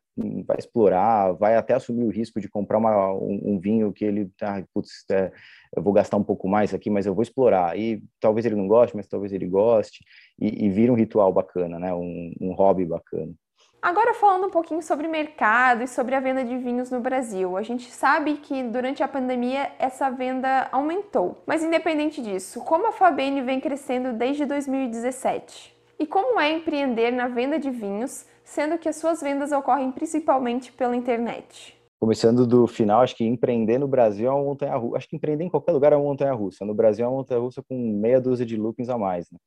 vai 0.46 0.58
explorar, 0.58 1.32
vai 1.34 1.56
até 1.56 1.74
assumir 1.74 2.04
o 2.04 2.12
risco 2.12 2.42
de 2.42 2.50
comprar 2.50 2.78
uma, 2.78 3.14
um, 3.14 3.40
um, 3.44 3.60
vinho 3.60 3.94
que 3.94 4.04
ele, 4.04 4.30
ah, 4.42 4.62
putz, 4.74 5.06
é, 5.10 5.32
eu 5.76 5.82
vou 5.82 5.94
gastar 5.94 6.18
um 6.18 6.24
pouco 6.24 6.48
mais 6.48 6.74
aqui, 6.74 6.90
mas 6.90 7.06
eu 7.06 7.16
vou 7.16 7.24
explorar. 7.24 7.78
E 7.78 8.04
talvez 8.20 8.46
ele 8.46 8.56
não 8.56 8.68
goste, 8.68 8.96
mas 8.96 9.08
talvez 9.08 9.32
ele 9.32 9.48
goste, 9.48 10.04
e, 10.40 10.66
e 10.66 10.70
vira 10.70 10.92
um 10.92 10.96
ritual 10.96 11.32
bacana, 11.32 11.80
né? 11.80 11.94
um, 11.94 12.34
um 12.42 12.54
hobby 12.54 12.86
bacana. 12.86 13.34
Agora 13.82 14.14
falando 14.14 14.48
um 14.48 14.50
pouquinho 14.50 14.82
sobre 14.82 15.10
mercado 15.10 15.84
e 15.84 15.88
sobre 15.90 16.16
a 16.16 16.20
venda 16.22 16.44
de 16.44 16.58
vinhos 16.58 16.90
no 16.90 17.02
Brasil. 17.02 17.58
A 17.58 17.62
gente 17.62 17.92
sabe 17.92 18.36
que 18.36 18.64
durante 18.64 19.04
a 19.04 19.10
pandemia 19.10 19.74
essa 19.78 20.10
venda 20.10 20.70
aumentou. 20.72 21.44
Mas 21.46 21.62
independente 21.62 22.22
disso, 22.22 22.62
como 22.62 22.88
a 22.88 22.94
Fabene 22.94 23.42
vem 23.42 23.60
crescendo 23.60 24.14
desde 24.14 24.46
2017? 24.46 25.73
E 26.04 26.06
como 26.06 26.38
é 26.38 26.52
empreender 26.52 27.12
na 27.12 27.30
venda 27.30 27.58
de 27.58 27.70
vinhos, 27.70 28.26
sendo 28.44 28.78
que 28.78 28.90
as 28.90 28.98
suas 28.98 29.22
vendas 29.22 29.54
ocorrem 29.54 29.90
principalmente 29.90 30.70
pela 30.70 30.98
internet? 30.98 31.80
Começando 31.98 32.46
do 32.46 32.68
final, 32.68 33.00
acho 33.00 33.16
que 33.16 33.24
empreender 33.24 33.78
no 33.78 33.88
Brasil 33.88 34.28
é 34.28 34.30
uma 34.30 34.44
montanha-russa. 34.44 34.98
Acho 34.98 35.08
que 35.08 35.16
empreender 35.16 35.46
em 35.46 35.50
qualquer 35.50 35.72
lugar 35.72 35.94
é 35.94 35.96
uma 35.96 36.04
montanha-russa. 36.04 36.66
No 36.66 36.74
Brasil 36.74 37.06
é 37.06 37.08
uma 37.08 37.20
montanha-russa 37.20 37.64
com 37.64 37.78
meia 38.02 38.20
dúzia 38.20 38.46
de 38.46 38.58
loopings 38.58 38.90
a 38.90 38.98
mais. 38.98 39.32
Né? 39.32 39.40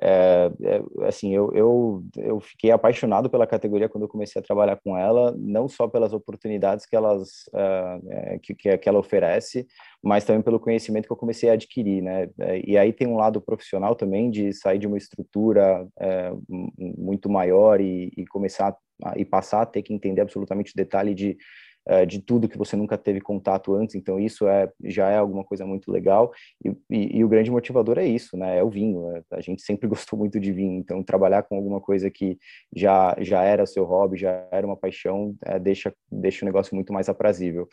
É, 0.00 0.50
é, 0.62 1.06
assim, 1.06 1.34
eu, 1.34 1.52
eu, 1.54 2.04
eu 2.16 2.40
fiquei 2.40 2.70
apaixonado 2.70 3.28
pela 3.28 3.46
categoria 3.46 3.88
quando 3.88 4.04
eu 4.04 4.08
comecei 4.08 4.40
a 4.40 4.44
trabalhar 4.44 4.76
com 4.82 4.96
ela, 4.96 5.34
não 5.38 5.68
só 5.68 5.86
pelas 5.86 6.12
oportunidades 6.12 6.86
que, 6.86 6.96
elas, 6.96 7.44
uh, 7.48 8.40
que, 8.40 8.54
que 8.54 8.88
ela 8.88 8.98
oferece, 8.98 9.66
mas 10.02 10.24
também 10.24 10.42
pelo 10.42 10.58
conhecimento 10.58 11.06
que 11.06 11.12
eu 11.12 11.16
comecei 11.16 11.50
a 11.50 11.52
adquirir, 11.52 12.02
né? 12.02 12.28
É, 12.40 12.60
e 12.64 12.76
aí 12.78 12.92
tem 12.92 13.06
um 13.06 13.16
lado 13.16 13.40
profissional 13.40 13.94
também 13.94 14.30
de 14.30 14.52
sair 14.52 14.78
de 14.78 14.86
uma 14.86 14.98
estrutura 14.98 15.86
muito 16.78 17.28
maior 17.28 17.80
e, 17.80 18.10
e 18.16 18.26
começar 18.26 18.74
a, 19.04 19.18
e 19.18 19.24
passar 19.24 19.62
a 19.62 19.66
ter 19.66 19.82
que 19.82 19.92
entender 19.92 20.20
absolutamente 20.20 20.72
o 20.72 20.76
detalhe 20.76 21.14
de 21.14 21.36
de 22.06 22.20
tudo 22.20 22.48
que 22.48 22.58
você 22.58 22.76
nunca 22.76 22.96
teve 22.96 23.20
contato 23.20 23.74
antes, 23.74 23.94
então 23.94 24.18
isso 24.18 24.46
é 24.46 24.70
já 24.84 25.10
é 25.10 25.16
alguma 25.16 25.44
coisa 25.44 25.66
muito 25.66 25.90
legal 25.90 26.32
e, 26.64 26.70
e, 26.88 27.18
e 27.18 27.24
o 27.24 27.28
grande 27.28 27.50
motivador 27.50 27.98
é 27.98 28.06
isso, 28.06 28.36
né? 28.36 28.58
É 28.58 28.62
o 28.62 28.70
vinho. 28.70 29.10
É, 29.16 29.22
a 29.32 29.40
gente 29.40 29.62
sempre 29.62 29.88
gostou 29.88 30.18
muito 30.18 30.38
de 30.38 30.52
vinho, 30.52 30.78
então 30.78 31.02
trabalhar 31.02 31.42
com 31.42 31.56
alguma 31.56 31.80
coisa 31.80 32.10
que 32.10 32.38
já 32.74 33.16
já 33.20 33.42
era 33.42 33.66
seu 33.66 33.84
hobby, 33.84 34.16
já 34.16 34.46
era 34.50 34.66
uma 34.66 34.76
paixão, 34.76 35.34
é, 35.44 35.58
deixa 35.58 35.92
deixa 36.10 36.44
o 36.44 36.46
negócio 36.46 36.74
muito 36.74 36.92
mais 36.92 37.08
aprazível. 37.08 37.68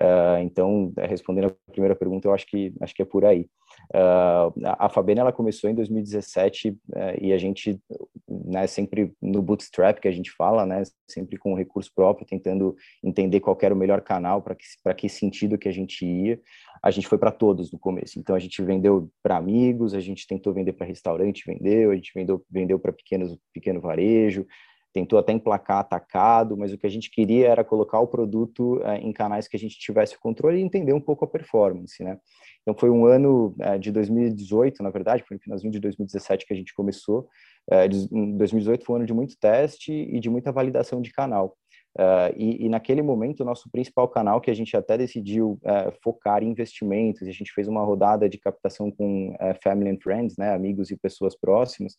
Uh, 0.00 0.40
então, 0.42 0.92
respondendo 0.96 1.48
a 1.48 1.72
primeira 1.72 1.94
pergunta, 1.94 2.26
eu 2.26 2.32
acho 2.32 2.46
que 2.46 2.72
acho 2.80 2.94
que 2.94 3.02
é 3.02 3.04
por 3.04 3.24
aí. 3.24 3.46
Uh, 3.92 4.52
a 4.78 4.88
Fabena 4.88 5.22
ela 5.22 5.32
começou 5.32 5.68
em 5.68 5.74
2017 5.74 6.70
uh, 6.70 6.76
e 7.20 7.32
a 7.32 7.38
gente, 7.38 7.80
né, 8.28 8.66
sempre 8.66 9.12
no 9.20 9.42
bootstrap 9.42 9.98
que 9.98 10.06
a 10.06 10.12
gente 10.12 10.30
fala, 10.30 10.64
né, 10.64 10.82
sempre 11.08 11.36
com 11.36 11.54
recurso 11.54 11.90
próprio, 11.94 12.26
tentando 12.26 12.76
entender 13.02 13.40
qual 13.40 13.58
era 13.60 13.74
o 13.74 13.76
melhor 13.76 14.00
canal 14.00 14.42
para 14.42 14.54
que 14.54 14.64
para 14.82 14.94
que 14.94 15.08
sentido 15.08 15.58
que 15.58 15.68
a 15.68 15.72
gente 15.72 16.06
ia. 16.06 16.40
A 16.82 16.90
gente 16.90 17.08
foi 17.08 17.18
para 17.18 17.32
todos 17.32 17.72
no 17.72 17.78
começo. 17.78 18.18
Então 18.18 18.34
a 18.34 18.38
gente 18.38 18.62
vendeu 18.62 19.10
para 19.22 19.36
amigos, 19.36 19.92
a 19.92 20.00
gente 20.00 20.26
tentou 20.26 20.54
vender 20.54 20.72
para 20.72 20.86
restaurante, 20.86 21.44
vendeu, 21.46 21.90
a 21.90 21.94
gente 21.94 22.12
vendeu 22.14 22.44
vendeu 22.50 22.78
para 22.78 22.92
pequenos 22.92 23.36
pequeno 23.52 23.80
varejo, 23.80 24.46
tentou 24.92 25.18
até 25.18 25.32
emplacar 25.32 25.78
atacado, 25.78 26.56
mas 26.56 26.72
o 26.72 26.78
que 26.78 26.86
a 26.86 26.90
gente 26.90 27.10
queria 27.10 27.48
era 27.48 27.64
colocar 27.64 28.00
o 28.00 28.06
produto 28.06 28.80
é, 28.84 28.96
em 28.98 29.12
canais 29.12 29.46
que 29.46 29.56
a 29.56 29.60
gente 29.60 29.78
tivesse 29.78 30.16
o 30.16 30.20
controle 30.20 30.58
e 30.58 30.62
entender 30.62 30.92
um 30.92 31.00
pouco 31.00 31.24
a 31.24 31.28
performance, 31.28 32.02
né? 32.02 32.18
Então 32.62 32.74
foi 32.78 32.90
um 32.90 33.06
ano 33.06 33.54
é, 33.60 33.78
de 33.78 33.90
2018, 33.90 34.82
na 34.82 34.90
verdade, 34.90 35.24
foi 35.26 35.36
no 35.36 35.42
finalzinho 35.42 35.72
de 35.72 35.80
2017 35.80 36.46
que 36.46 36.52
a 36.52 36.56
gente 36.56 36.74
começou. 36.74 37.28
É, 37.70 37.88
2018 37.88 38.84
foi 38.84 38.94
um 38.94 38.96
ano 38.96 39.06
de 39.06 39.14
muito 39.14 39.36
teste 39.38 39.92
e 39.92 40.18
de 40.18 40.28
muita 40.28 40.52
validação 40.52 41.00
de 41.00 41.10
canal. 41.10 41.56
Uh, 41.98 42.30
e, 42.36 42.66
e, 42.66 42.68
naquele 42.68 43.02
momento, 43.02 43.40
o 43.40 43.44
nosso 43.44 43.68
principal 43.68 44.08
canal, 44.08 44.40
que 44.40 44.50
a 44.50 44.54
gente 44.54 44.76
até 44.76 44.96
decidiu 44.96 45.58
uh, 45.64 45.92
focar 46.02 46.42
em 46.42 46.50
investimentos, 46.50 47.26
a 47.26 47.32
gente 47.32 47.52
fez 47.52 47.66
uma 47.66 47.82
rodada 47.82 48.28
de 48.28 48.38
captação 48.38 48.92
com 48.92 49.30
uh, 49.30 49.54
family 49.62 49.90
and 49.90 49.98
friends, 50.00 50.36
né, 50.36 50.54
amigos 50.54 50.92
e 50.92 50.96
pessoas 50.96 51.36
próximas, 51.36 51.96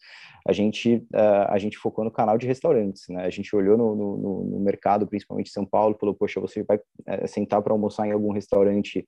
a 0.48 0.54
gente, 0.54 1.06
a 1.14 1.58
gente 1.58 1.78
focou 1.78 2.06
no 2.06 2.12
canal 2.12 2.38
de 2.38 2.48
restaurantes, 2.48 3.04
né, 3.10 3.26
a 3.26 3.30
gente 3.30 3.54
olhou 3.56 3.78
no, 3.78 3.96
no, 3.96 4.44
no 4.46 4.60
mercado, 4.60 5.06
principalmente 5.06 5.50
em 5.50 5.54
São 5.54 5.66
Paulo, 5.66 5.98
falou, 6.00 6.16
poxa, 6.16 6.40
você 6.40 6.64
vai 6.64 6.80
sentar 7.28 7.62
para 7.62 7.74
almoçar 7.74 8.08
em 8.08 8.12
algum 8.12 8.32
restaurante 8.32 9.08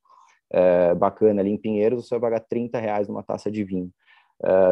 bacana 1.00 1.42
ali 1.42 1.50
em 1.50 1.58
Pinheiros, 1.58 2.08
você 2.08 2.16
vai 2.20 2.32
pagar 2.32 2.46
30 2.48 2.80
reais 2.80 3.08
numa 3.08 3.24
taça 3.24 3.50
de 3.50 3.64
vinho. 3.64 3.90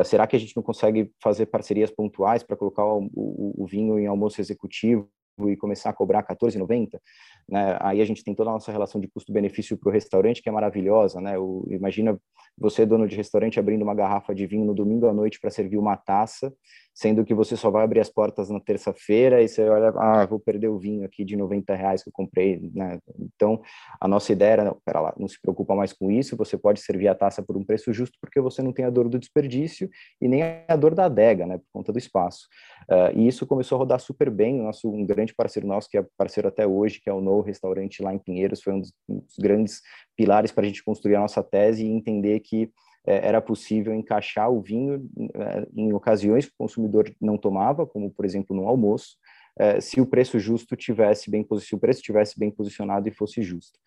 será 0.05 0.27
que 0.27 0.35
a 0.35 0.39
gente 0.39 0.55
não 0.55 0.61
consegue 0.61 1.11
fazer 1.21 1.47
parcerias 1.47 1.89
pontuais 1.89 2.43
para 2.43 2.55
colocar 2.55 2.85
o, 2.85 3.09
o, 3.13 3.63
o 3.63 3.65
vinho 3.65 3.97
em 3.97 4.05
almoço 4.05 4.39
executivo 4.39 5.09
e 5.49 5.57
começar 5.57 5.89
a 5.89 5.93
cobrar 5.93 6.23
14,90, 6.23 6.99
né? 7.47 7.77
Aí 7.79 8.01
a 8.01 8.05
gente 8.05 8.23
tem 8.23 8.33
toda 8.33 8.49
a 8.49 8.53
nossa 8.53 8.71
relação 8.71 8.99
de 8.99 9.07
custo-benefício 9.07 9.77
para 9.77 9.89
o 9.89 9.93
restaurante 9.93 10.41
que 10.41 10.49
é 10.49 10.51
maravilhosa, 10.51 11.19
né? 11.21 11.37
O, 11.37 11.65
imagina 11.69 12.17
você 12.57 12.85
dono 12.85 13.07
de 13.07 13.15
restaurante 13.15 13.59
abrindo 13.59 13.81
uma 13.81 13.95
garrafa 13.95 14.35
de 14.35 14.45
vinho 14.45 14.65
no 14.65 14.73
domingo 14.73 15.07
à 15.07 15.13
noite 15.13 15.39
para 15.39 15.49
servir 15.49 15.77
uma 15.77 15.95
taça 15.95 16.53
sendo 16.93 17.23
que 17.23 17.33
você 17.33 17.55
só 17.55 17.69
vai 17.71 17.83
abrir 17.83 17.99
as 17.99 18.09
portas 18.09 18.49
na 18.49 18.59
terça-feira 18.59 19.41
e 19.41 19.47
você 19.47 19.67
olha, 19.67 19.93
ah, 19.97 20.25
vou 20.25 20.39
perder 20.39 20.67
o 20.67 20.77
vinho 20.77 21.05
aqui 21.05 21.23
de 21.23 21.35
90 21.35 21.73
reais 21.73 22.03
que 22.03 22.09
eu 22.09 22.13
comprei, 22.13 22.59
né? 22.73 22.99
Então, 23.17 23.61
a 23.99 24.07
nossa 24.07 24.31
ideia 24.31 24.51
era, 24.51 24.65
não, 24.65 24.77
pera 24.85 24.99
lá, 24.99 25.13
não 25.17 25.27
se 25.27 25.39
preocupa 25.41 25.73
mais 25.73 25.93
com 25.93 26.11
isso, 26.11 26.35
você 26.35 26.57
pode 26.57 26.81
servir 26.81 27.07
a 27.07 27.15
taça 27.15 27.41
por 27.41 27.55
um 27.57 27.63
preço 27.63 27.93
justo 27.93 28.17
porque 28.19 28.39
você 28.41 28.61
não 28.61 28.73
tem 28.73 28.85
a 28.85 28.89
dor 28.89 29.07
do 29.07 29.17
desperdício 29.17 29.89
e 30.21 30.27
nem 30.27 30.43
a 30.67 30.75
dor 30.75 30.93
da 30.93 31.05
adega, 31.05 31.45
né, 31.45 31.57
por 31.57 31.65
conta 31.71 31.93
do 31.93 31.97
espaço. 31.97 32.47
Uh, 32.89 33.17
e 33.17 33.27
isso 33.27 33.47
começou 33.47 33.77
a 33.77 33.79
rodar 33.79 33.99
super 33.99 34.29
bem, 34.29 34.61
nosso, 34.61 34.89
um 34.89 35.05
grande 35.05 35.33
parceiro 35.33 35.67
nosso, 35.67 35.89
que 35.89 35.97
é 35.97 36.05
parceiro 36.17 36.49
até 36.49 36.67
hoje, 36.67 36.99
que 37.01 37.09
é 37.09 37.13
o 37.13 37.21
No 37.37 37.41
Restaurante 37.41 38.03
lá 38.03 38.13
em 38.13 38.19
Pinheiros, 38.19 38.61
foi 38.61 38.73
um 38.73 38.79
dos, 38.79 38.93
um 39.07 39.19
dos 39.19 39.35
grandes 39.37 39.81
pilares 40.15 40.51
para 40.51 40.65
a 40.65 40.67
gente 40.67 40.83
construir 40.83 41.15
a 41.15 41.21
nossa 41.21 41.43
tese 41.43 41.85
e 41.85 41.89
entender 41.89 42.39
que 42.41 42.71
é, 43.05 43.27
era 43.27 43.41
possível 43.41 43.93
encaixar 43.93 44.51
o 44.51 44.61
vinho 44.61 45.09
é, 45.33 45.67
em 45.75 45.91
ocasiões 45.93 46.45
que 46.45 46.51
o 46.51 46.57
consumidor 46.57 47.11
não 47.19 47.37
tomava, 47.37 47.85
como 47.85 48.11
por 48.11 48.25
exemplo 48.25 48.55
no 48.55 48.67
almoço, 48.67 49.17
é, 49.59 49.81
se 49.81 49.99
o 49.99 50.05
preço 50.05 50.39
justo 50.39 50.77
tivesse 50.77 51.29
bem 51.29 51.45
se 51.59 51.75
o 51.75 51.79
preço 51.79 52.01
tivesse 52.01 52.39
bem 52.39 52.49
posicionado 52.49 53.07
e 53.09 53.11
fosse 53.11 53.41
justo. 53.41 53.77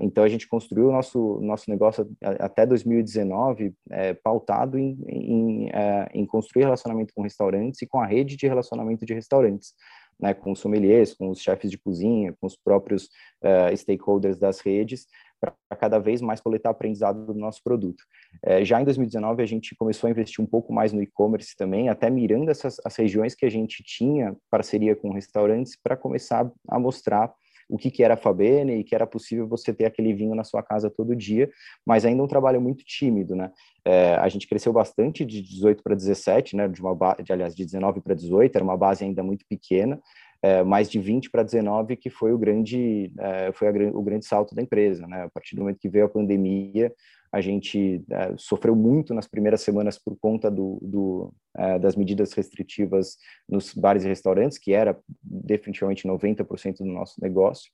Então 0.00 0.22
a 0.22 0.28
gente 0.28 0.46
construiu 0.46 0.88
o 0.88 0.92
nosso 0.92 1.40
nosso 1.40 1.68
negócio 1.68 2.08
até 2.38 2.64
2019 2.64 3.74
é, 3.90 4.14
pautado 4.14 4.78
em, 4.78 4.96
em, 5.08 5.70
em, 6.14 6.26
construir 6.26 6.64
relacionamento 6.64 7.12
com 7.14 7.22
restaurantes 7.22 7.82
e 7.82 7.86
com 7.86 8.00
a 8.00 8.06
rede 8.06 8.36
de 8.36 8.46
relacionamento 8.46 9.04
de 9.04 9.12
restaurantes. 9.12 9.74
Né, 10.20 10.34
com 10.34 10.52
os 10.52 10.58
sommeliers, 10.58 11.14
com 11.14 11.30
os 11.30 11.40
chefes 11.40 11.70
de 11.70 11.78
cozinha, 11.78 12.34
com 12.38 12.46
os 12.46 12.56
próprios 12.56 13.04
uh, 13.42 13.74
stakeholders 13.74 14.38
das 14.38 14.60
redes, 14.60 15.06
para 15.40 15.54
cada 15.78 15.98
vez 15.98 16.20
mais 16.20 16.40
coletar 16.40 16.70
aprendizado 16.70 17.24
do 17.24 17.34
nosso 17.34 17.62
produto. 17.64 18.04
É, 18.44 18.64
já 18.64 18.80
em 18.80 18.84
2019, 18.84 19.42
a 19.42 19.46
gente 19.46 19.74
começou 19.74 20.06
a 20.06 20.10
investir 20.10 20.44
um 20.44 20.46
pouco 20.46 20.72
mais 20.72 20.92
no 20.92 21.02
e-commerce 21.02 21.56
também, 21.56 21.88
até 21.88 22.10
mirando 22.10 22.50
essas 22.50 22.76
as 22.84 22.94
regiões 22.96 23.34
que 23.34 23.46
a 23.46 23.50
gente 23.50 23.82
tinha 23.82 24.36
parceria 24.50 24.94
com 24.94 25.10
restaurantes 25.10 25.76
para 25.82 25.96
começar 25.96 26.50
a 26.68 26.78
mostrar 26.78 27.32
o 27.70 27.78
que, 27.78 27.90
que 27.90 28.02
era 28.02 28.14
a 28.14 28.16
Fabene 28.16 28.74
e 28.74 28.84
que 28.84 28.94
era 28.94 29.06
possível 29.06 29.46
você 29.46 29.72
ter 29.72 29.84
aquele 29.84 30.12
vinho 30.12 30.34
na 30.34 30.44
sua 30.44 30.62
casa 30.62 30.90
todo 30.90 31.14
dia, 31.14 31.48
mas 31.86 32.04
ainda 32.04 32.22
um 32.22 32.26
trabalho 32.26 32.60
muito 32.60 32.84
tímido, 32.84 33.36
né? 33.36 33.50
É, 33.84 34.14
a 34.16 34.28
gente 34.28 34.46
cresceu 34.48 34.72
bastante 34.72 35.24
de 35.24 35.40
18 35.40 35.82
para 35.82 35.94
17, 35.94 36.56
né? 36.56 36.68
De 36.68 36.80
uma 36.80 36.94
de, 37.22 37.32
aliás, 37.32 37.54
de 37.54 37.64
19 37.64 38.00
para 38.00 38.14
18, 38.14 38.54
era 38.54 38.64
uma 38.64 38.76
base 38.76 39.04
ainda 39.04 39.22
muito 39.22 39.44
pequena, 39.48 40.00
é, 40.42 40.62
mais 40.62 40.90
de 40.90 40.98
20 40.98 41.30
para 41.30 41.42
19, 41.42 41.96
que 41.96 42.10
foi 42.10 42.32
o 42.32 42.38
grande, 42.38 43.12
é, 43.18 43.52
foi 43.52 43.68
a, 43.68 43.70
o 43.92 44.02
grande 44.02 44.26
salto 44.26 44.54
da 44.54 44.62
empresa. 44.62 45.06
Né? 45.06 45.22
A 45.22 45.30
partir 45.30 45.54
do 45.54 45.62
momento 45.62 45.78
que 45.78 45.88
veio 45.88 46.06
a 46.06 46.08
pandemia, 46.08 46.92
a 47.32 47.40
gente 47.40 48.04
é, 48.10 48.34
sofreu 48.36 48.74
muito 48.74 49.14
nas 49.14 49.28
primeiras 49.28 49.60
semanas 49.60 49.98
por 49.98 50.16
conta 50.18 50.50
do, 50.50 50.78
do 50.82 51.32
é, 51.56 51.78
das 51.78 51.96
medidas 51.96 52.32
restritivas 52.32 53.16
nos 53.48 53.72
bares 53.74 54.04
e 54.04 54.08
restaurantes, 54.08 54.58
que 54.58 54.72
era 54.72 54.98
definitivamente 55.22 56.06
90% 56.06 56.78
do 56.78 56.84
nosso 56.86 57.20
negócio. 57.20 57.70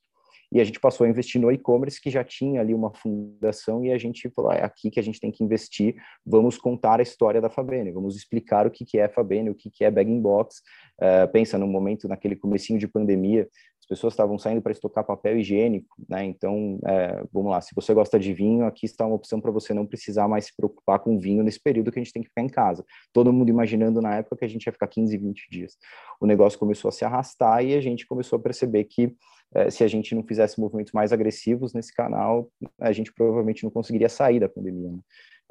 E 0.51 0.61
a 0.61 0.63
gente 0.63 0.79
passou 0.79 1.05
a 1.05 1.09
investir 1.09 1.41
no 1.41 1.51
e-commerce 1.51 2.01
que 2.01 2.09
já 2.09 2.23
tinha 2.23 2.61
ali 2.61 2.73
uma 2.73 2.93
fundação 2.93 3.83
e 3.83 3.91
a 3.91 3.97
gente 3.97 4.29
falou, 4.29 4.51
ah, 4.51 4.55
é 4.55 4.63
aqui 4.63 4.89
que 4.89 4.99
a 4.99 5.03
gente 5.03 5.19
tem 5.19 5.29
que 5.29 5.43
investir, 5.43 5.95
vamos 6.25 6.57
contar 6.57 6.99
a 6.99 7.03
história 7.03 7.41
da 7.41 7.49
Fabene, 7.49 7.91
vamos 7.91 8.15
explicar 8.15 8.65
o 8.65 8.71
que, 8.71 8.85
que 8.85 8.97
é 8.97 9.09
Fabene, 9.09 9.49
o 9.49 9.55
que, 9.55 9.69
que 9.69 9.83
é 9.83 9.91
Bag 9.91 10.09
in 10.09 10.21
Box, 10.21 10.61
uh, 11.01 11.29
pensa 11.33 11.57
no 11.57 11.67
momento, 11.67 12.07
naquele 12.07 12.35
comecinho 12.35 12.79
de 12.79 12.87
pandemia, 12.87 13.47
pessoas 13.87 14.13
estavam 14.13 14.37
saindo 14.37 14.61
para 14.61 14.71
estocar 14.71 15.03
papel 15.03 15.37
higiênico, 15.37 15.95
né? 16.07 16.23
Então, 16.25 16.79
é, 16.85 17.23
vamos 17.31 17.51
lá, 17.51 17.61
se 17.61 17.73
você 17.73 17.93
gosta 17.93 18.19
de 18.19 18.33
vinho, 18.33 18.65
aqui 18.65 18.85
está 18.85 19.05
uma 19.05 19.15
opção 19.15 19.39
para 19.39 19.51
você 19.51 19.73
não 19.73 19.85
precisar 19.85 20.27
mais 20.27 20.45
se 20.45 20.55
preocupar 20.55 20.99
com 20.99 21.17
vinho 21.17 21.43
nesse 21.43 21.59
período 21.59 21.91
que 21.91 21.99
a 21.99 22.03
gente 22.03 22.13
tem 22.13 22.21
que 22.21 22.29
ficar 22.29 22.41
em 22.41 22.49
casa. 22.49 22.85
Todo 23.13 23.31
mundo 23.33 23.49
imaginando 23.49 24.01
na 24.01 24.15
época 24.15 24.37
que 24.37 24.45
a 24.45 24.49
gente 24.49 24.65
ia 24.65 24.73
ficar 24.73 24.87
15, 24.87 25.17
20 25.17 25.47
dias. 25.49 25.77
O 26.19 26.25
negócio 26.25 26.59
começou 26.59 26.89
a 26.89 26.91
se 26.91 27.05
arrastar 27.05 27.63
e 27.63 27.73
a 27.73 27.81
gente 27.81 28.05
começou 28.05 28.37
a 28.37 28.41
perceber 28.41 28.83
que 28.85 29.15
é, 29.55 29.69
se 29.69 29.83
a 29.83 29.87
gente 29.87 30.13
não 30.13 30.23
fizesse 30.23 30.59
movimentos 30.59 30.91
mais 30.91 31.13
agressivos 31.13 31.73
nesse 31.73 31.93
canal, 31.93 32.49
a 32.79 32.91
gente 32.91 33.13
provavelmente 33.13 33.63
não 33.63 33.71
conseguiria 33.71 34.09
sair 34.09 34.39
da 34.39 34.49
pandemia. 34.49 34.91
Né? 34.91 34.99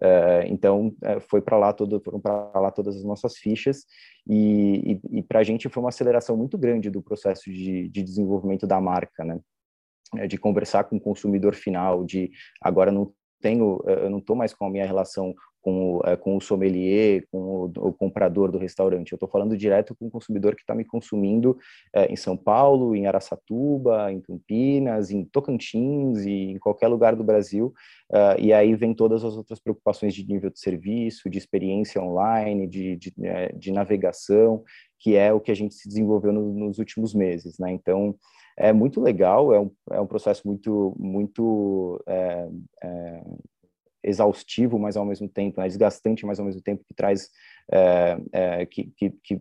É, 0.00 0.46
então 0.48 0.94
é, 1.02 1.20
foi 1.20 1.40
para 1.40 1.56
lá 1.56 1.72
todo, 1.72 2.00
foram 2.00 2.20
para 2.20 2.60
lá 2.60 2.70
todas 2.70 2.96
as 2.96 3.04
nossas 3.04 3.38
fichas 3.38 3.86
e, 4.28 5.00
e, 5.10 5.18
e 5.18 5.22
para 5.22 5.40
a 5.40 5.42
gente 5.42 5.70
foi 5.70 5.82
uma 5.82 5.88
aceleração 5.88 6.36
muito 6.36 6.58
grande 6.58 6.90
do 6.90 7.00
processo 7.00 7.50
de, 7.50 7.88
de 7.88 8.02
desenvolvimento 8.02 8.66
da 8.66 8.78
marca, 8.80 9.24
né? 9.24 9.40
É, 10.16 10.26
de 10.26 10.38
conversar 10.38 10.84
com 10.84 10.96
o 10.96 11.00
consumidor 11.00 11.54
final, 11.54 12.04
de 12.04 12.30
agora 12.60 12.92
não 12.92 13.12
tenho, 13.40 13.82
eu 13.86 14.08
não 14.08 14.18
estou 14.18 14.36
mais 14.36 14.54
com 14.54 14.66
a 14.66 14.70
minha 14.70 14.86
relação 14.86 15.34
com, 15.66 16.00
é, 16.04 16.14
com 16.14 16.36
o 16.36 16.40
sommelier, 16.40 17.26
com 17.28 17.38
o, 17.38 17.64
o, 17.64 17.92
comprador 17.92 18.52
do 18.52 18.56
restaurante. 18.56 19.10
Eu 19.10 19.16
estou 19.16 19.28
falando 19.28 19.56
direto 19.56 19.96
com 19.96 20.06
o 20.06 20.10
consumidor 20.10 20.54
que 20.54 20.60
está 20.60 20.76
me 20.76 20.84
consumindo 20.84 21.58
é, 21.92 22.06
em 22.06 22.14
São 22.14 22.36
Paulo, 22.36 22.94
em 22.94 23.08
Araçatuba, 23.08 24.12
em 24.12 24.20
Campinas, 24.20 25.10
em 25.10 25.24
Tocantins 25.24 26.24
e 26.24 26.52
em 26.52 26.58
qualquer 26.60 26.86
lugar 26.86 27.16
do 27.16 27.24
Brasil. 27.24 27.74
Uh, 28.08 28.38
e 28.38 28.52
aí 28.52 28.76
vem 28.76 28.94
todas 28.94 29.24
as 29.24 29.36
outras 29.36 29.58
preocupações 29.58 30.14
de 30.14 30.24
nível 30.24 30.50
de 30.50 30.60
serviço, 30.60 31.28
de 31.28 31.36
experiência 31.36 32.00
online, 32.00 32.68
de, 32.68 32.94
de, 32.94 33.12
é, 33.24 33.48
de 33.48 33.72
navegação, 33.72 34.62
que 35.00 35.16
é 35.16 35.32
o 35.32 35.40
que 35.40 35.50
a 35.50 35.56
gente 35.56 35.74
se 35.74 35.88
desenvolveu 35.88 36.32
no, 36.32 36.52
nos 36.52 36.78
últimos 36.78 37.12
meses. 37.12 37.58
Né? 37.58 37.72
Então, 37.72 38.14
é 38.56 38.72
muito 38.72 39.00
legal, 39.00 39.52
é 39.52 39.58
um, 39.58 39.70
é 39.90 40.00
um 40.00 40.06
processo 40.06 40.46
muito, 40.46 40.94
muito 40.96 42.00
é, 42.06 42.48
é, 42.84 43.22
exaustivo, 44.06 44.78
mas 44.78 44.96
ao 44.96 45.04
mesmo 45.04 45.28
tempo, 45.28 45.60
né, 45.60 45.66
desgastante, 45.66 46.24
mas 46.24 46.38
ao 46.38 46.46
mesmo 46.46 46.62
tempo 46.62 46.84
que 46.84 46.94
traz 46.94 47.30
que, 48.70 48.90
que, 48.96 49.10
que, 49.22 49.40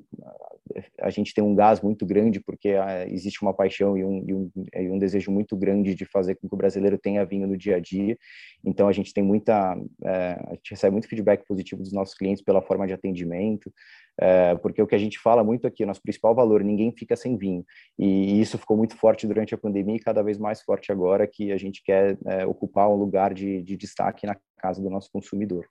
a 1.00 1.10
gente 1.10 1.34
tem 1.34 1.44
um 1.44 1.54
gás 1.54 1.82
muito 1.82 2.06
grande 2.06 2.40
porque 2.40 2.70
é, 2.70 3.08
existe 3.12 3.42
uma 3.42 3.54
paixão 3.54 3.98
e 3.98 4.04
um, 4.04 4.26
e, 4.28 4.34
um, 4.34 4.52
e 4.74 4.90
um, 4.90 4.98
desejo 4.98 5.32
muito 5.32 5.56
grande 5.56 5.94
de 5.94 6.06
fazer 6.06 6.36
com 6.36 6.48
que 6.48 6.54
o 6.54 6.58
brasileiro 6.58 6.98
tenha 6.98 7.26
vinho 7.26 7.48
no 7.48 7.56
dia 7.56 7.76
a 7.76 7.80
dia. 7.80 8.18
Então 8.64 8.88
a 8.88 8.92
gente 8.92 9.14
tem 9.14 9.24
muita, 9.24 9.78
é, 10.04 10.40
a 10.48 10.54
gente 10.56 10.72
recebe 10.72 10.94
muito 10.94 11.08
feedback 11.08 11.46
positivo 11.48 11.82
dos 11.82 11.94
nossos 11.94 12.16
clientes 12.16 12.44
pela 12.44 12.62
forma 12.62 12.88
de 12.88 12.94
atendimento, 12.94 13.72
é, 14.20 14.56
porque 14.56 14.82
o 14.82 14.88
que 14.88 14.96
a 14.96 15.00
gente 15.00 15.20
fala 15.20 15.44
muito 15.44 15.68
aqui, 15.68 15.86
nosso 15.86 16.02
principal 16.02 16.34
valor, 16.34 16.64
ninguém 16.64 16.92
fica 16.92 17.16
sem 17.16 17.38
vinho. 17.38 17.66
E, 18.00 18.40
isso 18.42 18.58
ficou 18.58 18.78
muito 18.78 18.96
forte 18.96 19.28
durante 19.28 19.54
a 19.54 19.58
pandemia 19.58 19.98
e 19.98 20.00
cada 20.00 20.24
vez 20.24 20.38
mais 20.38 20.62
forte 20.62 20.92
agora 20.92 21.28
que 21.28 21.52
a 21.52 21.58
gente 21.58 21.84
quer 21.84 22.18
é, 22.26 22.46
ocupar 22.46 22.90
um 22.90 22.96
lugar 22.96 23.34
de, 23.34 23.62
de, 23.62 23.78
destaque 23.78 24.26
na 24.26 24.36
casa 24.58 24.82
do 24.82 24.90
nosso 24.90 25.12
consumidor. 25.12 25.68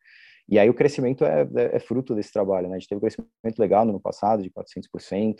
E 0.48 0.58
aí 0.58 0.68
o 0.68 0.74
crescimento 0.74 1.24
é, 1.24 1.42
é, 1.42 1.76
é, 1.76 1.78
fruto 1.78 2.14
desse 2.14 2.32
trabalho, 2.32 2.68
né? 2.68 2.76
A 2.76 2.78
gente 2.78 2.88
teve 2.88 2.98
um 2.98 3.00
crescimento 3.00 3.58
legal 3.58 3.84
no 3.84 3.92
ano 3.92 4.00
passado, 4.00 4.42
de 4.42 4.50
400%, 4.50 5.36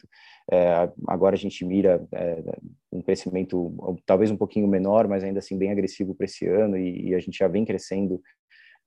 é, 0.51 0.91
agora 1.07 1.35
a 1.35 1.39
gente 1.39 1.65
mira 1.65 2.07
é, 2.13 2.43
um 2.91 3.03
crescimento 3.03 3.75
talvez 4.07 4.31
um 4.31 4.37
pouquinho 4.37 4.67
menor, 4.67 5.07
mas 5.07 5.23
ainda 5.23 5.41
assim 5.41 5.59
bem 5.59 5.71
agressivo 5.71 6.15
para 6.15 6.25
esse 6.25 6.47
ano, 6.47 6.79
e, 6.79 7.09
e, 7.09 7.15
a 7.15 7.19
gente 7.19 7.39
já 7.39 7.49
vem 7.49 7.65
crescendo 7.65 8.15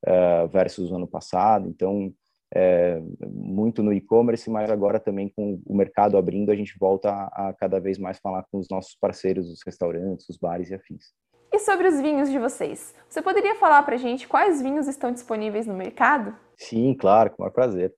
uh, 0.08 0.48
versus 0.48 0.92
o 0.92 0.96
ano 0.96 1.08
passado, 1.08 1.70
então 1.70 2.12
é, 2.54 3.00
muito 3.30 3.84
no 3.84 3.94
e-commerce, 3.94 4.50
mas 4.50 4.72
agora 4.72 5.00
também 5.00 5.30
com 5.30 5.62
o 5.66 5.76
mercado 5.76 6.18
abrindo, 6.18 6.52
a 6.52 6.56
gente 6.56 6.78
volta 6.80 7.10
a, 7.12 7.50
a, 7.50 7.54
cada 7.54 7.80
vez 7.80 7.98
mais 7.98 8.20
falar 8.20 8.46
com 8.52 8.58
os 8.58 8.68
nossos 8.70 8.96
parceiros, 8.96 9.50
os 9.50 9.60
restaurantes, 9.66 10.28
os 10.30 10.38
bares 10.38 10.70
e 10.70 10.76
afins. 10.76 11.14
E 11.52 11.60
sobre 11.60 11.88
os 11.88 12.00
vinhos 12.02 12.30
de 12.30 12.38
vocês? 12.38 12.94
Você 13.10 13.22
poderia 13.22 13.56
falar 13.56 13.82
para 13.84 13.96
a 13.96 13.98
gente 13.98 14.28
quais 14.28 14.62
vinhos 14.62 14.88
estão 14.88 15.12
disponíveis 15.12 15.66
no 15.66 15.74
mercado? 15.74 16.36
Sim, 16.58 16.94
claro, 16.94 17.30
com 17.30 17.38
o 17.38 17.42
maior 17.42 17.54
prazer. 17.54 17.94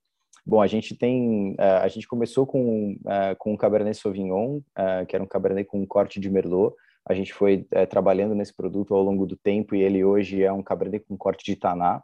Bom, 0.46 0.62
a 0.62 0.66
gente 0.66 0.96
tem, 0.96 1.54
é, 1.58 1.78
a 1.78 1.88
gente 1.88 2.06
começou 2.06 2.46
com, 2.46 2.96
é, 3.06 3.34
com 3.36 3.52
um 3.52 3.56
Cabernet 3.56 3.96
Sauvignon, 3.96 4.60
é, 4.76 5.04
que 5.04 5.14
era 5.14 5.22
um 5.22 5.28
Cabernet 5.28 5.68
com 5.68 5.80
um 5.80 5.86
corte 5.86 6.20
de 6.20 6.30
Merlot. 6.30 6.74
A 7.08 7.14
gente 7.14 7.32
foi 7.32 7.66
trabalhando 7.88 8.34
nesse 8.34 8.54
produto 8.54 8.94
ao 8.94 9.02
longo 9.02 9.26
do 9.26 9.36
tempo 9.36 9.74
e 9.74 9.82
ele 9.82 10.04
hoje 10.04 10.44
é 10.44 10.52
um 10.52 10.62
Cabernet 10.62 11.04
com 11.08 11.16
corte 11.16 11.44
de 11.44 11.56
Taná. 11.56 12.02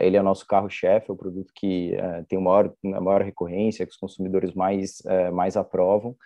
Ele 0.00 0.16
é 0.16 0.20
o 0.20 0.24
nosso 0.24 0.46
carro-chefe, 0.46 1.10
é 1.10 1.12
o 1.12 1.16
produto 1.16 1.52
que 1.54 1.94
tem 2.28 2.40
maior, 2.40 2.72
a 2.94 3.00
maior 3.00 3.22
recorrência, 3.22 3.84
que 3.84 3.92
os 3.92 3.98
consumidores 3.98 4.54
mais, 4.54 5.02
mais 5.32 5.56
aprovam, 5.56 6.16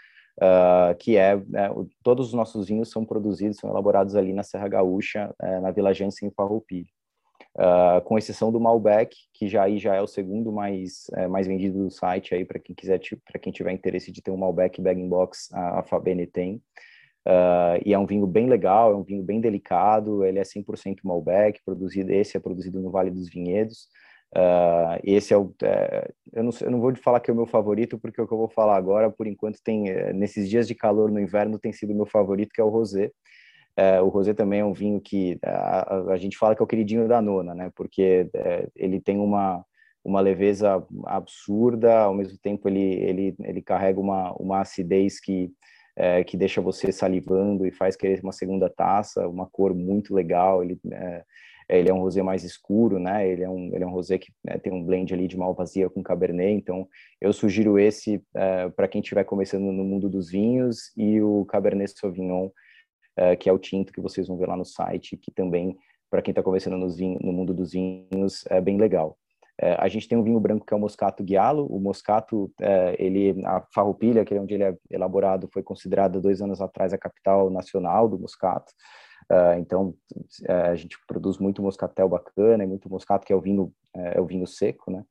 que 0.99 1.17
é, 1.17 1.37
né, 1.37 1.71
todos 2.03 2.29
os 2.29 2.35
nossos 2.35 2.67
vinhos 2.67 2.91
são 2.91 3.05
produzidos, 3.05 3.59
são 3.59 3.71
elaborados 3.71 4.17
ali 4.17 4.33
na 4.33 4.43
Serra 4.43 4.69
Gaúcha, 4.69 5.35
na 5.63 5.71
Vila 5.71 5.95
Jansen, 5.95 6.29
em 6.29 6.33
Farroupilha. 6.33 6.89
com 8.05 8.19
exceção 8.19 8.51
do 8.51 8.61
Malbec, 8.61 9.17
que 9.33 9.49
já 9.49 9.63
aí 9.63 9.79
já 9.79 9.95
é 9.95 10.01
o 10.01 10.07
segundo 10.07 10.53
mais, 10.53 11.07
mais 11.31 11.47
vendido 11.47 11.85
do 11.85 11.91
site 11.91 12.35
aí 12.35 12.45
para 12.45 12.59
quem 12.59 12.75
quiser, 12.75 13.01
para 13.25 13.41
quem 13.41 13.53
tiver 13.53 13.73
interesse 13.73 14.11
de 14.11 14.21
ter 14.23 14.31
um 14.31 14.37
Malbec 14.37 14.81
Bag 14.81 15.01
in 15.01 15.09
Box, 15.09 15.49
a, 15.53 15.81
a 15.81 15.83
Fabene 15.83 16.27
tem. 16.27 16.61
Uh, 17.27 17.81
e 17.87 17.95
é 17.95 17.99
um 17.99 18.05
vinho 18.05 18.27
bem 18.27 18.47
legal, 18.47 18.93
é 18.93 18.97
um 18.97 19.03
vinho 19.03 19.23
bem 19.23 19.41
delicado, 19.41 20.25
ele 20.25 20.39
é 20.39 20.43
100% 20.43 20.99
Malbec, 21.03 21.59
produzido, 21.65 22.13
esse 22.13 22.37
é 22.37 22.41
produzido 22.41 22.81
no 22.81 22.91
Vale 22.91 23.11
dos 23.11 23.29
Vinhedos. 23.31 23.89
Uh, 24.37 24.99
esse 25.05 25.33
é 25.33 25.37
o, 25.37 25.55
é, 25.63 26.11
eu, 26.33 26.43
não, 26.43 26.51
eu 26.61 26.71
não 26.73 26.81
vou 26.81 26.95
falar 26.97 27.21
que 27.21 27.31
é 27.31 27.33
o 27.33 27.37
meu 27.37 27.47
favorito, 27.47 27.97
porque 27.97 28.21
o 28.21 28.27
que 28.27 28.35
eu 28.35 28.39
vou 28.39 28.49
falar 28.49 28.77
agora, 28.77 29.09
por 29.09 29.29
enquanto, 29.29 29.63
tem 29.63 29.89
é, 29.89 30.13
nesses 30.13 30.51
dias 30.51 30.67
de 30.67 30.75
calor 30.75 31.09
no 31.09 31.21
inverno, 31.21 31.59
tem 31.59 31.73
sido 31.73 31.93
o 31.93 31.97
meu 31.97 32.07
favorito, 32.07 32.53
que 32.53 32.61
é 32.61 32.65
o 32.65 32.69
rosé. 32.69 33.13
É, 33.77 34.01
o 34.01 34.09
rosé 34.09 34.35
também 34.35 34.61
é 34.61 34.65
um 34.65 34.73
vinho 34.73 35.01
que 35.01 35.39
a, 35.45 35.95
a, 35.95 36.13
a, 36.13 36.17
gente 36.17 36.37
fala 36.37 36.55
que 36.57 36.63
é 36.63 36.65
o 36.65 36.67
queridinho 36.67 37.07
da 37.07 37.23
nona, 37.23 37.55
né? 37.55 37.71
Porque 37.77 38.29
é, 38.35 38.69
ele 38.77 39.01
tem 39.01 39.19
uma 39.19 39.65
uma 40.05 40.21
leveza 40.21 40.87
absurda, 41.07 42.01
ao 42.01 42.15
mesmo 42.15 42.37
tempo 42.39 42.69
ele 42.69 42.95
ele 43.03 43.37
ele 43.43 43.63
carrega 43.63 43.99
uma 43.99 44.33
uma 44.35 44.61
acidez 44.61 45.19
que 45.19 45.51
é, 45.97 46.25
que 46.25 46.37
deixa 46.37 46.61
você 46.61 46.93
salivando 46.93 47.67
e 47.67 47.73
faz 47.73 47.97
querer 47.97 48.21
uma 48.23 48.33
segunda 48.33 48.69
taça, 48.69 49.29
uma 49.29 49.47
cor 49.47 49.75
muito 49.75 50.15
legal. 50.15 50.63
Ele 50.63 50.79
é, 50.93 51.25
ele 51.69 51.89
é 51.89 51.95
um 51.95 52.01
rosé 52.01 52.23
mais 52.23 52.45
escuro, 52.45 52.99
né? 52.99 53.29
Ele 53.29 53.43
é 53.43 53.49
um, 53.49 53.71
ele 53.75 53.85
é 53.85 53.87
um 53.87 53.91
rosé 53.91 54.19
que 54.19 54.33
né, 54.45 54.59
tem 54.59 54.73
um 54.73 54.85
blend 54.85 55.13
ali 55.13 55.27
de 55.27 55.37
malvasia 55.37 55.89
com 55.89 56.03
cabernet. 56.03 56.55
Então, 56.55 56.89
eu 57.21 57.33
sugiro 57.33 57.79
esse 57.79 58.23
é, 58.35 58.69
para 58.71 58.89
quem 58.89 59.01
estiver 59.01 59.25
começando 59.25 59.73
no 59.73 59.85
mundo 59.85 60.09
dos 60.09 60.31
vinhos 60.31 60.93
e 60.97 61.21
o 61.21 61.45
cabernet 61.47 61.99
sauvignon, 61.99 62.51
é, 63.17 63.37
que 63.37 63.49
é 63.49 63.53
o 63.53 63.59
tinto 63.59 63.93
que 63.93 64.01
vocês 64.01 64.29
vão 64.29 64.37
ver 64.37 64.49
lá 64.49 64.57
no 64.57 64.65
site, 64.65 65.17
que 65.17 65.31
também 65.31 65.77
para 66.11 66.23
quem 66.23 66.33
está 66.33 66.43
começando 66.43 66.77
no 66.77 67.33
mundo 67.33 67.53
dos 67.53 67.73
vinhos 67.73 68.45
é 68.49 68.61
bem 68.61 68.77
legal. 68.77 69.19
É, 69.61 69.75
a 69.75 69.89
gente 69.89 70.09
tem 70.09 70.19
um 70.19 70.23
vinho 70.23 70.41
branco 70.41 70.67
que 70.67 70.75
é 70.75 70.77
o 70.77 70.81
Moscato 70.81 71.23
Guialo. 71.23 71.67
O 71.67 71.81
Moscato, 71.81 72.53
é, 72.61 72.97
ele, 72.99 73.41
a 73.45 73.65
Farroupilha, 73.73 74.25
que 74.25 74.35
é 74.35 74.41
onde 74.41 74.55
ele 74.55 74.65
é 74.65 74.77
elaborado, 74.91 75.49
foi 75.53 75.63
considerada 75.63 76.21
dois 76.21 76.43
anos 76.43 76.61
atrás 76.61 76.93
a 76.93 76.99
capital 76.99 77.51
nacional 77.51 78.09
do 78.09 78.19
Moscato. 78.19 78.73
Uh, 79.31 79.59
então 79.59 79.95
uh, 80.49 80.71
a 80.71 80.75
gente 80.75 80.99
produz 81.07 81.39
muito 81.39 81.63
moscatel 81.63 82.09
bacana 82.09 82.65
e 82.65 82.67
muito 82.67 82.91
moscato 82.91 83.27
que 83.27 83.33
é 83.33 83.37
o 83.37 83.41
vinho 83.41 83.73
é, 83.95 84.19
é 84.19 84.21
o 84.21 84.27
vinho 84.27 84.47
seco, 84.47 84.91
né? 84.91 85.05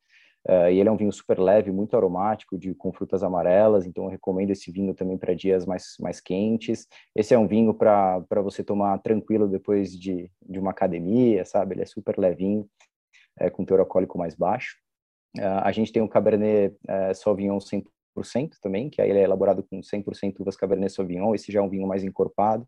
Uh, 0.48 0.70
e 0.70 0.80
ele 0.80 0.90
é 0.90 0.92
um 0.92 0.98
vinho 0.98 1.12
super 1.12 1.40
leve, 1.40 1.72
muito 1.72 1.96
aromático, 1.96 2.58
de 2.58 2.74
com 2.76 2.92
frutas 2.92 3.24
amarelas. 3.24 3.86
Então 3.86 4.04
eu 4.04 4.10
recomendo 4.10 4.52
esse 4.52 4.72
vinho 4.72 4.94
também 4.94 5.18
para 5.18 5.34
dias 5.34 5.66
mais 5.66 5.96
mais 6.00 6.20
quentes. 6.20 6.88
Esse 7.16 7.34
é 7.34 7.40
um 7.40 7.48
vinho 7.48 7.74
para 7.74 8.42
você 8.44 8.64
tomar 8.64 8.98
tranquilo 9.00 9.48
depois 9.48 9.98
de 9.98 10.30
de 10.42 10.60
uma 10.60 10.72
academia, 10.72 11.46
sabe? 11.46 11.76
Ele 11.76 11.84
é 11.84 11.86
super 11.86 12.18
levinho, 12.18 12.68
é, 13.40 13.50
com 13.50 13.66
teor 13.66 13.80
alcoólico 13.80 14.18
mais 14.18 14.36
baixo. 14.36 14.78
a 15.64 15.72
gente 15.72 15.92
tem 15.92 16.02
um 16.04 16.08
Cabernet 16.08 16.76
Sauvignon 17.16 17.58
100% 17.58 18.60
também, 18.62 18.90
que 18.90 19.02
aí 19.02 19.10
ele 19.10 19.20
é 19.20 19.24
elaborado 19.24 19.64
com 19.64 19.80
100% 19.82 20.40
uvas 20.40 20.56
Cabernet 20.56 20.94
Sauvignon. 20.94 21.34
Esse 21.34 21.52
já 21.52 21.60
é 21.60 21.64
um 21.64 21.70
vinho 21.70 21.88
mais 21.88 22.04
encorpado. 22.04 22.68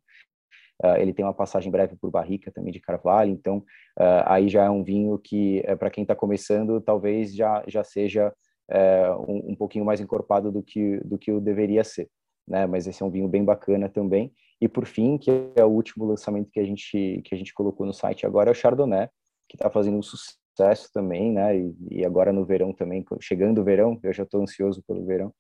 Uh, 0.84 0.98
ele 0.98 1.14
tem 1.14 1.24
uma 1.24 1.34
passagem 1.34 1.72
breve 1.72 1.96
por 1.96 2.12
barrica 2.12 2.52
também 2.52 2.74
de 2.74 2.82
carvalho, 2.82 3.32
então 3.32 3.60
uh, 3.60 4.24
aí 4.26 4.50
já 4.50 4.66
é 4.66 4.70
um 4.70 4.84
vinho 4.84 5.18
que, 5.18 5.64
uh, 5.70 5.78
para 5.78 5.90
quem 5.90 6.02
está 6.02 6.16
começando, 6.16 6.82
talvez 6.82 7.34
já, 7.34 7.64
já 7.68 7.84
seja 7.84 8.34
um, 9.28 9.52
um, 9.52 9.56
pouquinho 9.56 9.86
mais 9.86 10.02
encorpado 10.02 10.52
do 10.52 10.64
que, 10.64 10.98
do 11.06 11.20
que 11.20 11.32
o 11.32 11.40
deveria 11.40 11.84
ser. 11.84 12.10
Né? 12.48 12.66
Mas 12.66 12.88
esse 12.88 13.04
é 13.04 13.06
um 13.06 13.12
vinho 13.12 13.28
bem 13.28 13.46
bacana 13.46 13.88
também. 13.88 14.34
E 14.60 14.68
por 14.68 14.88
fim, 14.88 15.20
que 15.20 15.30
é 15.56 15.64
o 15.64 15.70
último 15.70 16.04
lançamento 16.04 16.50
que 16.52 16.60
a 16.60 16.66
gente, 16.66 17.22
que 17.24 17.36
a 17.36 17.38
gente 17.38 17.54
colocou 17.54 17.86
no 17.86 17.94
site 17.94 18.26
agora, 18.26 18.50
é 18.50 18.52
o 18.52 18.56
Chardonnay, 18.56 19.08
que 19.48 19.56
está 19.56 19.70
fazendo 19.70 20.00
um 20.00 20.02
sucesso 20.02 20.90
também, 20.92 21.32
né? 21.32 21.56
E, 21.56 21.76
e, 21.92 22.06
agora 22.06 22.34
no 22.34 22.44
verão 22.44 22.74
também, 22.74 23.06
chegando 23.22 23.62
o 23.62 23.64
verão, 23.64 24.00
eu 24.02 24.12
já 24.12 24.24
estou 24.24 24.42
ansioso 24.42 24.82
pelo 24.88 25.06
verão 25.06 25.32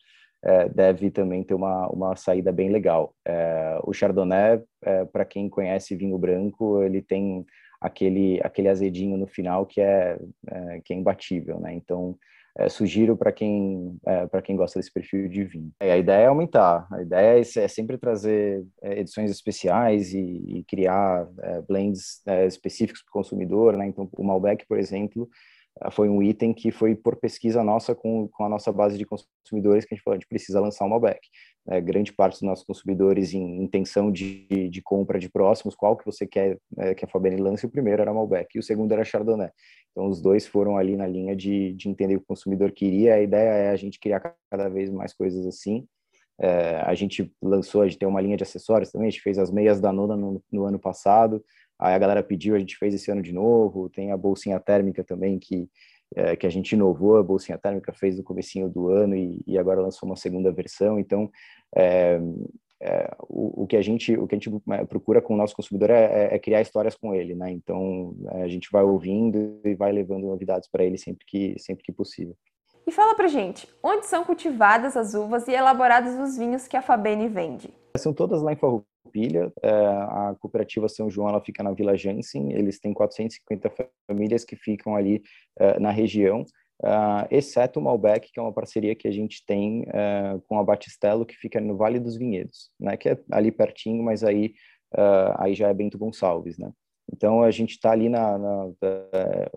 é, 0.44 0.70
deve 0.70 1.10
também 1.10 1.44
ter 1.44 1.54
uma, 1.54 1.88
uma 1.88 2.16
saída 2.16 2.52
bem 2.52 2.70
legal. 2.70 3.14
É, 3.26 3.80
o 3.84 3.94
Chardonnay, 3.94 4.62
é, 4.84 5.06
para 5.06 5.26
quem 5.26 5.50
conhece 5.50 5.96
vinho 5.96 6.18
branco, 6.18 6.82
ele 6.84 7.02
tem 7.02 7.46
aquele, 7.82 8.40
aquele 8.44 8.68
azedinho 8.68 9.18
no 9.18 9.28
final 9.28 9.66
que 9.66 9.82
é, 9.82 10.18
é 10.48 10.82
que 10.84 10.94
é 10.94 10.96
imbatível, 10.96 11.60
né? 11.60 11.74
Então, 11.74 12.18
é, 12.58 12.70
sugiro 12.70 13.18
para 13.18 13.34
quem 13.34 13.98
é, 14.06 14.28
para 14.28 14.42
quem 14.42 14.56
gosta 14.56 14.80
desse 14.80 14.92
perfil 14.92 15.28
de 15.28 15.44
vinho. 15.44 15.72
a 15.78 15.98
ideia 15.98 16.24
é 16.24 16.28
aumentar, 16.28 16.88
a 16.90 17.02
ideia 17.02 17.42
é, 17.42 17.68
sempre 17.68 17.98
trazer 17.98 18.66
edições 18.82 19.30
especiais 19.30 20.14
e, 20.14 20.60
e 20.60 20.64
criar 20.64 21.28
blends 21.68 22.22
específicos 22.48 23.04
para 23.04 23.10
o 23.10 23.14
consumidor, 23.14 23.76
né? 23.76 23.88
Então, 23.88 24.08
o 24.14 24.24
Malbec, 24.24 24.66
por 24.68 24.80
exemplo, 24.80 25.30
foi 25.92 26.08
um 26.08 26.24
item 26.24 26.54
que 26.54 26.72
foi 26.72 26.96
por 26.96 27.18
pesquisa 27.18 27.64
nossa 27.64 27.94
com, 27.94 28.28
com 28.30 28.46
a 28.46 28.50
nossa 28.50 28.72
base 28.72 28.98
de 28.98 29.06
consumidores 29.06 29.86
que 29.86 29.94
a 29.94 29.96
gente 29.96 30.04
falou, 30.04 30.16
a 30.16 30.20
gente 30.20 30.28
precisa 30.28 30.60
lançar 30.60 30.86
um 30.86 30.90
Malbec. 30.90 31.20
É, 31.68 31.82
grande 31.82 32.14
parte 32.14 32.34
dos 32.34 32.44
nossos 32.44 32.64
consumidores 32.64 33.34
em 33.34 33.64
intenção 33.64 34.12
de, 34.12 34.70
de 34.70 34.82
compra 34.82 35.20
de 35.20 35.28
próximos, 35.28 35.76
qual 35.76 35.98
que 35.98 36.06
você 36.06 36.26
quer 36.26 36.58
é, 36.78 36.94
que 36.94 37.04
a 37.04 37.08
Fabienne 37.08 37.42
lance, 37.42 37.66
o 37.66 37.70
primeiro 37.70 38.02
era 38.02 38.14
Malbec 38.14 38.56
e 38.56 38.60
o 38.60 38.64
segundo 38.64 38.92
era 38.92 39.04
Chardonnay. 39.04 39.50
Então 39.92 40.08
os 40.08 40.22
dois 40.22 40.46
foram 40.46 40.78
ali 40.78 40.96
na 40.96 41.08
linha 41.08 41.36
de, 41.36 41.74
de 41.74 41.90
entender 41.90 42.16
o 42.16 42.20
que 42.20 42.26
o 42.26 42.28
consumidor 42.28 42.72
queria, 42.72 43.16
a 43.16 43.22
ideia 43.22 43.50
é 43.50 43.70
a 43.70 43.76
gente 43.76 44.00
criar 44.00 44.36
cada 44.50 44.70
vez 44.70 44.90
mais 44.92 45.14
coisas 45.14 45.46
assim, 45.46 45.88
é, 46.40 46.82
a 46.86 46.94
gente 46.94 47.34
lançou, 47.42 47.82
a 47.82 47.88
gente 47.88 47.98
tem 47.98 48.08
uma 48.08 48.22
linha 48.22 48.38
de 48.38 48.44
acessórios 48.44 48.92
também, 48.92 49.08
a 49.08 49.12
gente 49.12 49.22
fez 49.22 49.38
as 49.38 49.50
meias 49.50 49.80
da 49.80 49.92
Nona 49.92 50.16
no, 50.16 50.44
no 50.52 50.66
ano 50.66 50.78
passado, 50.78 51.44
Aí 51.80 51.94
a 51.94 51.98
galera 52.00 52.24
pediu, 52.24 52.56
a 52.56 52.60
gente 52.60 52.78
fez 52.78 52.94
esse 52.94 53.12
ano 53.12 53.22
de 53.22 53.34
novo. 53.34 53.90
Tem 53.90 54.12
a 54.12 54.18
bolsinha 54.18 54.60
térmica 54.60 55.04
também 55.04 55.38
que 55.40 55.70
é, 56.16 56.36
que 56.36 56.46
a 56.46 56.50
gente 56.50 56.74
inovou. 56.74 57.18
A 57.18 57.24
bolsinha 57.24 57.58
térmica 57.58 57.94
fez 57.94 58.18
no 58.18 58.24
comecinho 58.24 58.70
do 58.70 58.90
ano 58.90 59.16
e, 59.16 59.42
e 59.46 59.58
agora 59.58 59.82
lançou 59.82 60.08
uma 60.08 60.16
segunda 60.16 60.52
versão. 60.52 61.00
Então 61.00 61.30
é, 61.76 62.20
é, 62.82 63.16
o, 63.28 63.64
o, 63.64 63.68
que 63.68 63.76
a 63.76 63.82
gente 63.82 64.16
o 64.18 64.28
que 64.28 64.36
a 64.36 64.38
gente 64.38 64.62
é, 64.72 64.86
procura 64.86 65.22
com 65.22 65.34
o 65.34 65.38
nosso 65.38 65.56
consumidor 65.56 65.90
é, 65.90 66.04
é, 66.04 66.36
é 66.36 66.40
criar 66.40 66.62
histórias 66.62 66.96
com 66.96 67.14
ele, 67.14 67.36
né? 67.36 67.52
Então 67.52 68.16
a 68.32 68.48
gente 68.48 68.70
vai 68.72 68.84
ouvindo 68.84 69.60
e 69.64 69.74
vai 69.76 69.92
levando 69.92 70.28
novidades 70.28 70.70
para 70.70 70.84
ele 70.84 70.98
sempre 70.98 71.26
que 71.26 71.56
sempre 71.58 71.84
que 71.84 71.92
possível. 71.92 72.36
E 72.88 72.92
fala 72.92 73.16
pra 73.16 73.28
gente, 73.28 73.68
onde 73.82 74.06
são 74.06 74.24
cultivadas 74.24 74.96
as 74.96 75.16
uvas 75.16 75.48
e 75.48 75.52
elaborados 75.52 76.14
os 76.14 76.38
vinhos 76.38 76.68
que 76.68 76.78
a 76.78 76.84
Fabene 76.84 77.28
vende? 77.28 77.74
São 77.98 78.14
todas 78.14 78.44
lá 78.44 78.54
em 78.54 78.56
Farroupilha 78.56 78.95
Pilha. 79.12 79.52
É, 79.62 79.70
a 79.70 80.36
cooperativa 80.40 80.88
São 80.90 81.10
João 81.10 81.30
ela 81.30 81.42
fica 81.42 81.64
na 81.64 81.72
Vila 81.72 81.96
Jansen. 81.96 82.52
Eles 82.52 82.80
têm 82.80 82.94
450 82.94 83.72
famílias 84.08 84.44
que 84.44 84.56
ficam 84.56 84.96
ali 84.96 85.22
é, 85.58 85.80
na 85.80 85.92
região, 85.92 86.46
é, 86.84 87.38
exceto 87.38 87.80
o 87.80 87.84
Malbec, 87.84 88.32
que 88.32 88.40
é 88.40 88.44
uma 88.44 88.54
parceria 88.54 88.96
que 88.96 89.08
a 89.08 89.12
gente 89.12 89.44
tem 89.46 89.86
com 90.48 90.60
a 90.60 90.64
Batistello, 90.64 91.26
que 91.26 91.36
fica 91.36 91.60
no 91.60 91.78
Vale 91.78 92.00
dos 92.00 92.18
Vinhedos, 92.18 92.70
né? 92.80 92.98
Que 92.98 93.10
é 93.10 93.20
ali 93.32 93.52
pertinho, 93.52 94.04
mas 94.04 94.24
aí 94.24 94.54
aí 95.38 95.54
já 95.54 95.68
é 95.68 95.74
Bento 95.74 95.98
Gonçalves, 95.98 96.58
né? 96.58 96.72
Então 97.12 97.44
a 97.44 97.52
gente 97.52 97.72
está 97.72 97.92
ali 97.92 98.10
na, 98.10 98.38
na, 98.38 98.68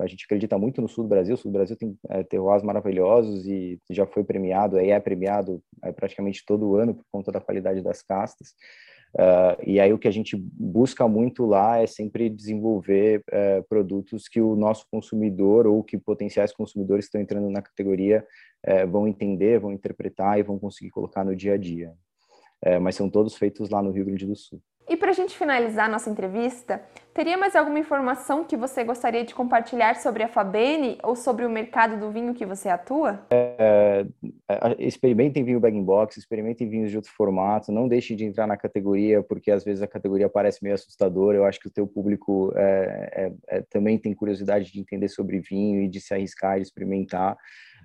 a 0.00 0.06
gente 0.06 0.24
acredita 0.24 0.58
muito 0.58 0.82
no 0.82 0.88
sul 0.88 1.04
do 1.04 1.08
Brasil. 1.08 1.34
O 1.34 1.38
sul 1.38 1.50
do 1.50 1.56
Brasil 1.56 1.76
tem 1.76 1.96
terroirs 2.28 2.62
maravilhosos 2.62 3.46
e 3.46 3.80
já 3.90 4.06
foi 4.06 4.22
premiado, 4.22 4.78
é 4.78 5.00
premiado 5.00 5.62
praticamente 5.96 6.44
todo 6.46 6.76
ano 6.76 6.94
por 6.94 7.04
conta 7.10 7.32
da 7.32 7.40
qualidade 7.40 7.82
das 7.82 8.02
castas. 8.02 8.54
Uh, 9.14 9.56
e 9.66 9.80
aí 9.80 9.92
o 9.92 9.98
que 9.98 10.08
a 10.08 10.12
gente 10.12 10.36
busca 10.36 11.08
muito 11.08 11.46
lá 11.46 11.78
é 11.78 11.86
sempre 11.86 12.28
desenvolver 12.28 13.22
uh, 13.28 13.62
produtos 13.68 14.28
que 14.28 14.40
o 14.40 14.54
nosso 14.54 14.86
consumidor 14.90 15.66
ou 15.66 15.82
que 15.82 15.96
potenciais 15.96 16.52
consumidores 16.52 17.06
estão 17.06 17.20
entrando 17.20 17.48
na 17.50 17.62
categoria 17.62 18.26
uh, 18.66 18.88
vão 18.88 19.08
entender, 19.08 19.58
vão 19.58 19.72
interpretar 19.72 20.38
e 20.38 20.42
vão 20.42 20.58
conseguir 20.58 20.90
colocar 20.90 21.24
no 21.24 21.34
dia 21.34 21.54
a 21.54 21.56
dia. 21.56 21.94
É, 22.64 22.78
mas 22.78 22.96
são 22.96 23.08
todos 23.08 23.36
feitos 23.36 23.70
lá 23.70 23.82
no 23.82 23.90
Rio 23.90 24.04
Grande 24.04 24.26
do 24.26 24.36
Sul. 24.36 24.60
E 24.88 24.96
para 24.96 25.10
a 25.10 25.14
gente 25.14 25.36
finalizar 25.36 25.88
nossa 25.90 26.08
entrevista, 26.08 26.80
teria 27.12 27.36
mais 27.36 27.54
alguma 27.54 27.78
informação 27.78 28.42
que 28.42 28.56
você 28.56 28.82
gostaria 28.82 29.22
de 29.22 29.34
compartilhar 29.34 29.96
sobre 29.96 30.22
a 30.22 30.28
Fabene 30.28 30.96
ou 31.02 31.14
sobre 31.14 31.44
o 31.44 31.50
mercado 31.50 32.00
do 32.00 32.10
vinho 32.10 32.32
que 32.32 32.46
você 32.46 32.70
atua? 32.70 33.20
É, 33.30 34.06
é 34.48 34.76
experimentem 34.78 35.44
vinho 35.44 35.60
bag 35.60 35.76
in 35.76 35.84
box, 35.84 36.16
experimentem 36.16 36.66
vinhos 36.66 36.90
de 36.90 36.96
outro 36.96 37.12
formato, 37.12 37.70
não 37.70 37.86
deixe 37.86 38.16
de 38.16 38.24
entrar 38.24 38.46
na 38.46 38.56
categoria, 38.56 39.22
porque 39.22 39.50
às 39.50 39.62
vezes 39.62 39.82
a 39.82 39.86
categoria 39.86 40.28
parece 40.28 40.64
meio 40.64 40.74
assustadora. 40.74 41.36
Eu 41.36 41.44
acho 41.44 41.60
que 41.60 41.68
o 41.68 41.72
teu 41.72 41.86
público 41.86 42.50
é, 42.56 43.10
é, 43.12 43.58
é 43.58 43.62
também 43.68 43.98
tem 43.98 44.14
curiosidade 44.14 44.72
de 44.72 44.80
entender 44.80 45.08
sobre 45.08 45.38
vinho 45.38 45.82
e 45.82 45.88
de 45.88 46.00
se 46.00 46.14
arriscar, 46.14 46.56
de 46.56 46.62
experimentar. 46.62 47.36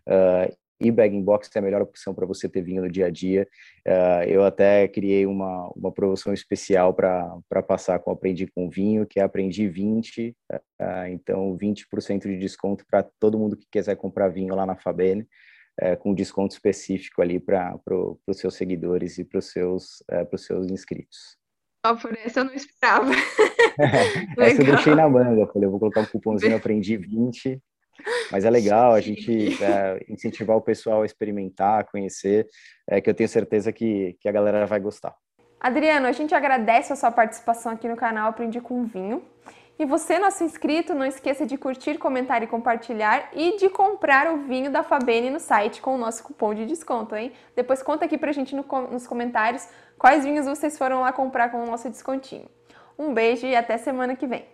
Uh, 0.08 0.63
e 0.84 0.92
bag-in-box 0.92 1.50
é 1.56 1.60
a 1.60 1.62
melhor 1.62 1.82
opção 1.82 2.14
para 2.14 2.26
você 2.26 2.50
ter 2.50 2.62
vinho 2.62 2.82
no 2.82 2.92
dia 2.92 3.06
a 3.06 3.10
dia. 3.10 3.48
Uh, 3.88 4.24
eu 4.28 4.44
até 4.44 4.86
criei 4.88 5.26
uma, 5.26 5.72
uma 5.76 5.92
promoção 5.92 6.34
especial 6.34 6.94
para 6.94 7.64
passar 7.66 8.00
com 8.00 8.12
Aprendi 8.12 8.48
com 8.48 8.70
Vinho, 8.70 9.06
que 9.06 9.20
é 9.20 9.24
Aprendi 9.24 9.68
20, 9.68 10.36
uh, 10.52 10.60
ah, 10.80 11.10
então 11.10 11.58
20% 11.58 12.24
de 12.24 12.38
desconto 12.38 12.86
para 12.86 13.04
todo 13.20 13.40
mundo 13.40 13.56
que 13.56 13.66
quiser 13.72 13.96
comprar 13.96 14.28
vinho 14.28 14.54
lá 14.54 14.66
na 14.66 14.76
Fabene, 14.76 15.26
uh, 15.82 15.98
com 16.00 16.14
desconto 16.14 16.54
específico 16.54 17.22
ali 17.22 17.40
para 17.40 17.78
pro, 17.78 18.20
os 18.28 18.38
seus 18.38 18.56
seguidores 18.56 19.18
e 19.18 19.24
para 19.24 19.40
os 19.40 19.52
seus, 19.52 20.04
uh, 20.12 20.38
seus 20.38 20.70
inscritos. 20.70 21.38
Oh, 21.86 21.96
por 21.96 22.18
essa 22.18 22.42
eu 22.42 22.46
não 22.46 22.54
esperava. 22.54 23.12
essa 24.38 24.62
eu 24.62 24.66
deixei 24.66 24.96
na 24.96 25.08
manga, 25.08 25.48
falei, 25.48 25.68
eu 25.68 25.72
vou 25.72 25.80
colocar 25.80 26.02
um 26.02 26.06
cupomzinho 26.06 26.56
Aprendi 26.58 26.98
20 26.98 27.62
mas 28.32 28.46
é 28.46 28.50
legal 28.50 28.94
a 28.94 29.02
gente 29.02 29.64
é, 29.64 30.04
incentivar 30.10 30.58
o 30.58 30.62
pessoal 30.62 31.04
a 31.04 31.06
experimentar, 31.06 31.82
a 31.82 31.84
conhecer, 31.84 32.48
é, 32.90 33.00
que 33.00 33.10
eu 33.10 33.14
tenho 33.14 33.30
certeza 33.30 33.72
que, 33.72 34.18
que 34.20 34.28
a 34.28 34.32
galera 34.32 34.66
vai 34.66 34.80
gostar. 34.80 35.16
Adriano, 35.60 36.08
a 36.08 36.12
gente 36.12 36.36
agradece 36.36 36.92
a 36.92 36.96
sua 36.96 37.12
participação 37.12 37.72
aqui 37.72 37.88
no 37.88 37.96
canal 37.96 38.30
Aprendi 38.30 38.60
com 38.60 38.84
Vinho. 38.84 39.24
E 39.80 39.86
você, 39.86 40.20
nosso 40.20 40.44
inscrito, 40.44 40.94
não 40.94 41.06
esqueça 41.06 41.46
de 41.46 41.58
curtir, 41.58 41.98
comentar 41.98 42.44
e 42.44 42.48
compartilhar 42.48 43.30
e 43.34 43.58
de 43.58 43.70
comprar 43.70 44.32
o 44.32 44.44
vinho 44.44 44.70
da 44.70 44.84
Fabene 44.84 45.32
no 45.32 45.40
site 45.40 45.82
com 45.82 45.96
o 45.96 45.98
nosso 45.98 46.24
cupom 46.24 46.54
de 46.54 46.66
desconto, 46.66 47.16
hein? 47.16 47.32
Depois 47.56 47.82
conta 47.82 48.06
aqui 48.06 48.18
pra 48.18 48.32
gente 48.32 48.56
no, 48.56 48.64
nos 48.92 49.08
comentários 49.08 49.68
quais 49.98 50.24
vinhos 50.24 50.46
vocês 50.46 50.78
foram 50.78 51.02
lá 51.02 51.12
comprar 51.12 51.50
com 51.50 51.64
o 51.64 51.66
nosso 51.66 51.90
descontinho. 51.90 52.48
Um 52.98 53.14
beijo 53.14 53.48
e 53.48 53.56
até 53.56 53.78
semana 53.78 54.16
que 54.16 54.28
vem! 54.28 54.53